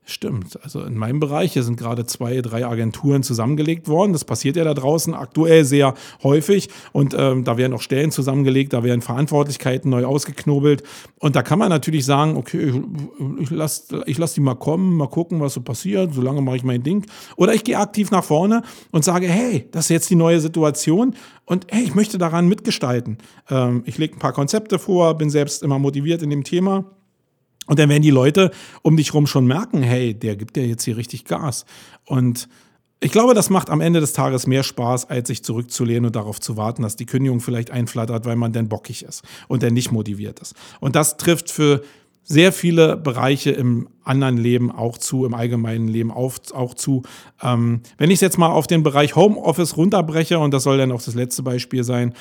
Stimmt. 0.08 0.60
Also 0.62 0.84
in 0.84 0.96
meinem 0.96 1.20
Bereich, 1.20 1.54
hier 1.54 1.64
sind 1.64 1.78
gerade 1.78 2.06
zwei, 2.06 2.42
drei 2.42 2.64
Agenturen 2.64 3.24
zusammengelegt 3.24 3.88
worden. 3.88 4.14
Das 4.14 4.24
passiert 4.24 4.56
ja 4.56 4.64
da 4.64 4.76
draußen 4.76 5.16
aktuell 5.16 5.66
sehr 5.66 5.96
häufig. 6.22 6.70
Und 6.92 7.16
ähm, 7.18 7.44
da 7.44 7.58
werden 7.58 7.74
auch 7.74 7.82
Stellen 7.82 8.12
zusammengelegt, 8.12 8.74
da 8.74 8.84
werden 8.84 9.02
Verantwortlichkeiten 9.02 9.90
neu 9.90 10.06
ausgeknobelt. 10.06 10.84
Und 11.18 11.36
da 11.36 11.42
kann 11.42 11.58
man 11.58 11.70
natürlich 11.70 12.06
sagen, 12.06 12.38
okay, 12.38 12.70
ich, 12.70 13.42
ich 13.42 13.50
lasse 13.50 14.04
ich 14.06 14.20
lass 14.20 14.36
die 14.36 14.42
mal 14.42 14.54
kommen, 14.54 14.96
mal 14.96 15.10
gucken, 15.10 15.40
was 15.40 15.56
so 15.56 15.62
passiert. 15.62 16.14
Solange 16.14 16.44
mache 16.44 16.58
ich 16.58 16.64
mein 16.64 16.84
Ding. 16.84 17.08
Oder 17.36 17.56
ich 17.56 17.64
gehe 17.64 17.80
aktiv 17.80 18.12
nach 18.12 18.24
vorne 18.24 18.62
und 18.92 19.04
sage, 19.04 19.28
hey, 19.28 19.68
das 19.72 19.86
ist 19.86 19.90
jetzt 19.90 20.10
die 20.12 20.16
neue 20.16 20.40
Situation. 20.40 21.16
Und 21.46 21.66
hey, 21.72 21.84
ich 21.84 21.96
möchte 21.96 22.20
daran 22.20 22.48
mitgestalten. 22.48 23.18
Ähm, 23.50 23.82
ich 23.88 23.98
lege 23.98 24.16
ein 24.16 24.20
paar 24.20 24.34
Konzepte 24.34 24.78
vor, 24.78 25.16
bin 25.16 25.32
selbst 25.32 25.64
immer 25.64 25.80
motiviert 25.80 26.22
in 26.22 26.30
dem 26.30 26.44
Thema 26.44 26.86
und 27.68 27.80
dann 27.80 27.90
werden 27.90 28.04
die 28.04 28.12
Leute 28.12 28.52
um 28.82 28.98
dich 28.98 29.14
rum 29.14 29.28
schon 29.28 29.46
merken, 29.46 29.82
hey, 29.82 30.14
der 30.14 30.36
gibt 30.36 30.58
ja 30.58 30.64
jetzt 30.64 30.84
hier 30.84 30.98
richtig 30.98 31.26
Gas. 31.26 31.66
Und 32.06 32.48
ich 33.00 33.12
glaube, 33.12 33.34
das 33.34 33.50
macht 33.50 33.70
am 33.70 33.82
Ende 33.82 34.00
des 34.00 34.14
Tages 34.14 34.48
mehr 34.48 34.64
Spaß, 34.64 35.10
als 35.10 35.28
sich 35.28 35.44
zurückzulehnen 35.44 36.06
und 36.06 36.16
darauf 36.16 36.40
zu 36.40 36.58
warten, 36.58 36.82
dass 36.82 36.96
die 36.96 37.06
Kündigung 37.06 37.40
vielleicht 37.40 37.72
einflattert, 37.72 38.26
weil 38.26 38.36
man 38.36 38.54
dann 38.54 38.70
bockig 38.70 39.04
ist 39.04 39.24
und 39.48 39.64
dann 39.64 39.74
nicht 39.74 39.92
motiviert 39.92 40.40
ist. 40.40 40.56
Und 40.80 40.96
das 40.96 41.18
trifft 41.18 41.52
für 41.52 41.82
sehr 42.24 42.52
viele 42.52 42.98
Bereiche 42.98 43.52
im 43.52 43.88
anderen 44.04 44.38
Leben 44.38 44.72
auch 44.72 44.98
zu, 44.98 45.26
im 45.26 45.36
allgemeinen 45.36 45.88
Leben 45.88 46.12
auch, 46.12 46.34
auch 46.54 46.74
zu. 46.74 47.04
Ähm, 47.42 47.82
wenn 47.98 48.10
ich 48.10 48.16
es 48.16 48.22
jetzt 48.22 48.40
mal 48.40 48.50
auf 48.50 48.66
den 48.66 48.82
Bereich 48.82 49.16
Homeoffice 49.16 49.78
runterbreche, 49.78 50.40
und 50.40 50.52
das 50.52 50.64
soll 50.64 50.80
dann 50.80 50.92
auch 50.92 51.04
das 51.04 51.14
letzte 51.14 51.44
Beispiel 51.44 51.84
sein, 51.84 52.16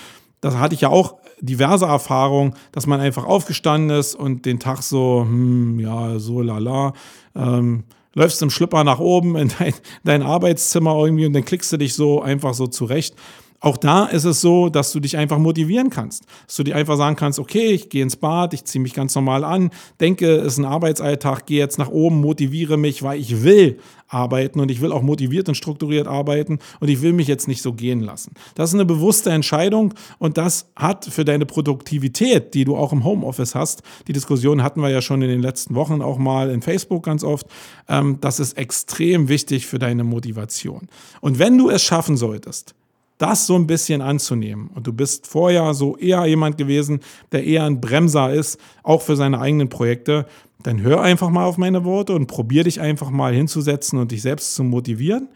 das 0.45 0.59
hatte 0.59 0.75
ich 0.75 0.83
ja 0.83 0.91
auch 0.91 1.17
diverse 1.41 1.87
Erfahrungen, 1.87 2.55
dass 2.71 2.87
man 2.87 3.01
einfach 3.01 3.25
aufgestanden 3.25 3.97
ist 3.97 4.15
und 4.15 4.45
den 4.45 4.61
Tag 4.61 4.83
so, 4.83 5.23
hm, 5.23 5.81
ja, 5.81 6.19
so 6.19 6.43
lala, 6.43 6.93
ähm, 7.35 7.85
läufst 8.15 8.43
im 8.43 8.51
Schlipper 8.51 8.85
nach 8.85 8.99
oben 8.99 9.37
in 9.37 9.51
dein, 9.59 9.73
dein 10.05 10.23
Arbeitszimmer 10.23 10.97
irgendwie 10.97 11.25
und 11.25 11.33
dann 11.33 11.47
klickst 11.47 11.73
du 11.73 11.79
dich 11.79 11.95
so 11.95 12.21
einfach 12.21 12.53
so 12.53 12.67
zurecht. 12.67 13.17
Auch 13.65 13.79
da 13.79 14.05
ist 14.05 14.25
es 14.25 14.43
so, 14.43 14.69
dass 14.69 14.93
du 14.93 15.01
dich 15.01 15.17
einfach 15.17 15.39
motivieren 15.39 15.89
kannst. 15.89 16.27
Dass 16.47 16.57
du 16.57 16.65
dir 16.65 16.77
einfach 16.77 16.99
sagen 16.99 17.17
kannst, 17.17 17.39
okay, 17.39 17.69
ich 17.69 17.89
gehe 17.89 18.03
ins 18.03 18.15
Bad, 18.15 18.53
ich 18.53 18.67
ziehe 18.67 18.83
mich 18.83 18.93
ganz 18.93 19.15
normal 19.15 19.43
an, 19.43 19.71
denke, 20.03 20.37
es 20.37 20.53
ist 20.53 20.59
ein 20.59 20.67
Arbeitsalltag, 20.67 21.47
gehe 21.47 21.61
jetzt 21.61 21.79
nach 21.79 21.89
oben, 21.89 22.21
motiviere 22.21 22.77
mich, 22.77 23.03
weil 23.03 23.19
ich 23.19 23.43
will 23.43 23.79
arbeiten 24.07 24.61
und 24.61 24.71
ich 24.71 24.83
will 24.83 24.93
auch 24.93 25.01
motiviert 25.01 25.49
und 25.49 25.55
strukturiert 25.55 26.07
arbeiten 26.07 26.59
und 26.81 26.91
ich 26.91 27.01
will 27.01 27.15
mich 27.15 27.27
jetzt 27.27 27.49
nicht 27.49 27.63
so 27.63 27.73
gehen 27.73 28.03
lassen. 28.03 28.35
Das 28.55 28.69
ist 28.69 28.75
eine 28.75 28.85
bewusste 28.85 29.31
Entscheidung 29.31 29.95
und 30.19 30.37
das 30.37 30.71
hat 30.77 31.07
für 31.07 31.25
deine 31.25 31.47
Produktivität, 31.47 32.53
die 32.53 32.67
du 32.67 32.77
auch 32.77 32.93
im 32.93 33.03
Homeoffice 33.03 33.55
hast, 33.55 33.83
die 34.09 34.13
Diskussion 34.13 34.63
hatten 34.63 34.83
wir 34.83 34.91
ja 34.91 35.01
schon 35.01 35.23
in 35.23 35.29
den 35.29 35.41
letzten 35.41 35.75
Wochen 35.75 36.03
auch 36.03 36.19
mal 36.19 36.51
in 36.51 36.61
Facebook 36.61 37.05
ganz 37.05 37.25
oft, 37.25 37.47
ähm, 37.89 38.19
das 38.21 38.41
ist 38.41 38.59
extrem 38.59 39.31
wichtig 39.31 39.67
für 39.67 39.79
deine 39.79 40.05
Motivation. 40.05 40.89
Und 41.23 41.39
wenn 41.39 41.57
du 41.57 41.71
es 41.71 41.83
schaffen 41.83 42.19
solltest, 42.19 42.75
das 43.25 43.47
so 43.47 43.55
ein 43.55 43.67
bisschen 43.67 44.03
anzunehmen. 44.03 44.69
Und 44.75 44.87
du 44.87 44.93
bist 44.93 45.27
vorher 45.27 45.73
so 45.73 45.97
eher 45.97 46.27
jemand 46.27 46.59
gewesen, 46.59 47.01
der 47.33 47.43
eher 47.45 47.65
ein 47.65 47.81
Bremser 47.81 48.35
ist, 48.35 48.61
auch 48.83 49.01
für 49.01 49.17
seine 49.17 49.41
eigenen 49.41 49.71
Projekte. 49.71 50.27
Dann 50.63 50.83
hör 50.83 51.01
einfach 51.01 51.31
mal 51.31 51.47
auf 51.47 51.57
meine 51.57 51.85
Worte 51.85 52.15
und 52.15 52.27
probier 52.27 52.65
dich 52.65 52.83
einfach 52.83 53.09
mal 53.09 53.33
hinzusetzen 53.33 53.99
und 53.99 54.13
dich 54.13 54.21
selbst 54.21 54.55
zu 54.55 54.63
motivieren. 54.63 55.29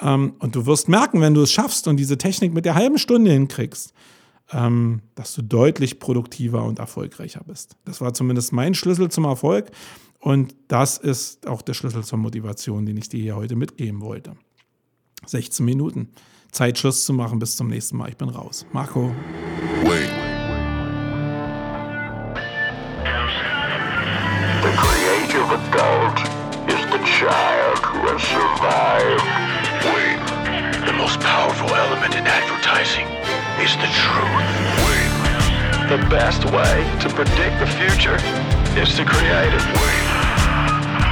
Ähm, 0.00 0.32
und 0.38 0.56
du 0.56 0.64
wirst 0.64 0.88
merken, 0.88 1.20
wenn 1.20 1.34
du 1.34 1.42
es 1.42 1.52
schaffst 1.52 1.88
und 1.88 1.98
diese 1.98 2.16
Technik 2.16 2.54
mit 2.54 2.64
der 2.64 2.74
halben 2.74 2.96
Stunde 2.96 3.30
hinkriegst, 3.30 3.92
ähm, 4.52 5.02
dass 5.14 5.34
du 5.34 5.42
deutlich 5.42 5.98
produktiver 5.98 6.64
und 6.64 6.78
erfolgreicher 6.78 7.42
bist. 7.46 7.76
Das 7.84 8.00
war 8.00 8.14
zumindest 8.14 8.54
mein 8.54 8.72
Schlüssel 8.72 9.10
zum 9.10 9.24
Erfolg. 9.24 9.70
Und 10.20 10.54
das 10.68 10.96
ist 10.96 11.46
auch 11.46 11.60
der 11.60 11.74
Schlüssel 11.74 12.02
zur 12.02 12.16
Motivation, 12.16 12.86
den 12.86 12.96
ich 12.96 13.10
dir 13.10 13.20
hier 13.20 13.36
heute 13.36 13.56
mitgeben 13.56 14.00
wollte. 14.00 14.32
16 15.26 15.66
Minuten. 15.66 16.08
Zeit, 16.56 16.78
Schluss 16.78 17.04
zu 17.04 17.12
machen. 17.12 17.38
Bis 17.38 17.54
zum 17.54 17.68
nächsten 17.68 17.98
Mal. 17.98 18.08
Ich 18.08 18.16
bin 18.16 18.30
raus. 18.30 18.64
Marco. 18.72 19.14
Wait. 19.84 20.08
The 24.62 24.72
creative 24.74 25.52
adult 25.52 26.18
is 26.66 26.80
the 26.88 26.98
child 27.04 27.76
who 27.84 28.08
has 28.08 28.22
survived. 28.22 29.22
Wait. 29.92 30.16
The 30.86 30.94
most 30.94 31.20
powerful 31.20 31.68
element 31.68 32.14
in 32.14 32.26
advertising 32.26 33.04
is 33.60 33.76
the 33.76 33.90
truth. 33.92 34.48
Wait. 34.88 35.12
The 35.92 36.00
best 36.08 36.46
way 36.46 36.86
to 37.00 37.08
predict 37.10 37.60
the 37.60 37.66
future 37.66 38.16
is 38.80 38.96
to 38.96 39.04
create 39.04 39.52
it. 39.52 39.64
Wait. 39.76 40.04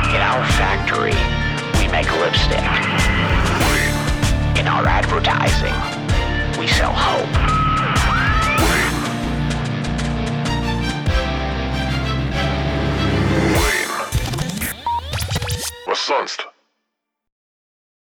In 0.09 0.23
our 0.25 0.43
factory, 0.57 1.13
we 1.79 1.93
make 1.93 2.11
lipstick 2.19 2.94
in 4.59 4.69
our 4.69 4.87
advertising. 4.87 5.75
We 6.59 6.67
sell 6.69 6.93
hope. 6.93 7.29
Was 15.87 15.99
sonst? 15.99 16.54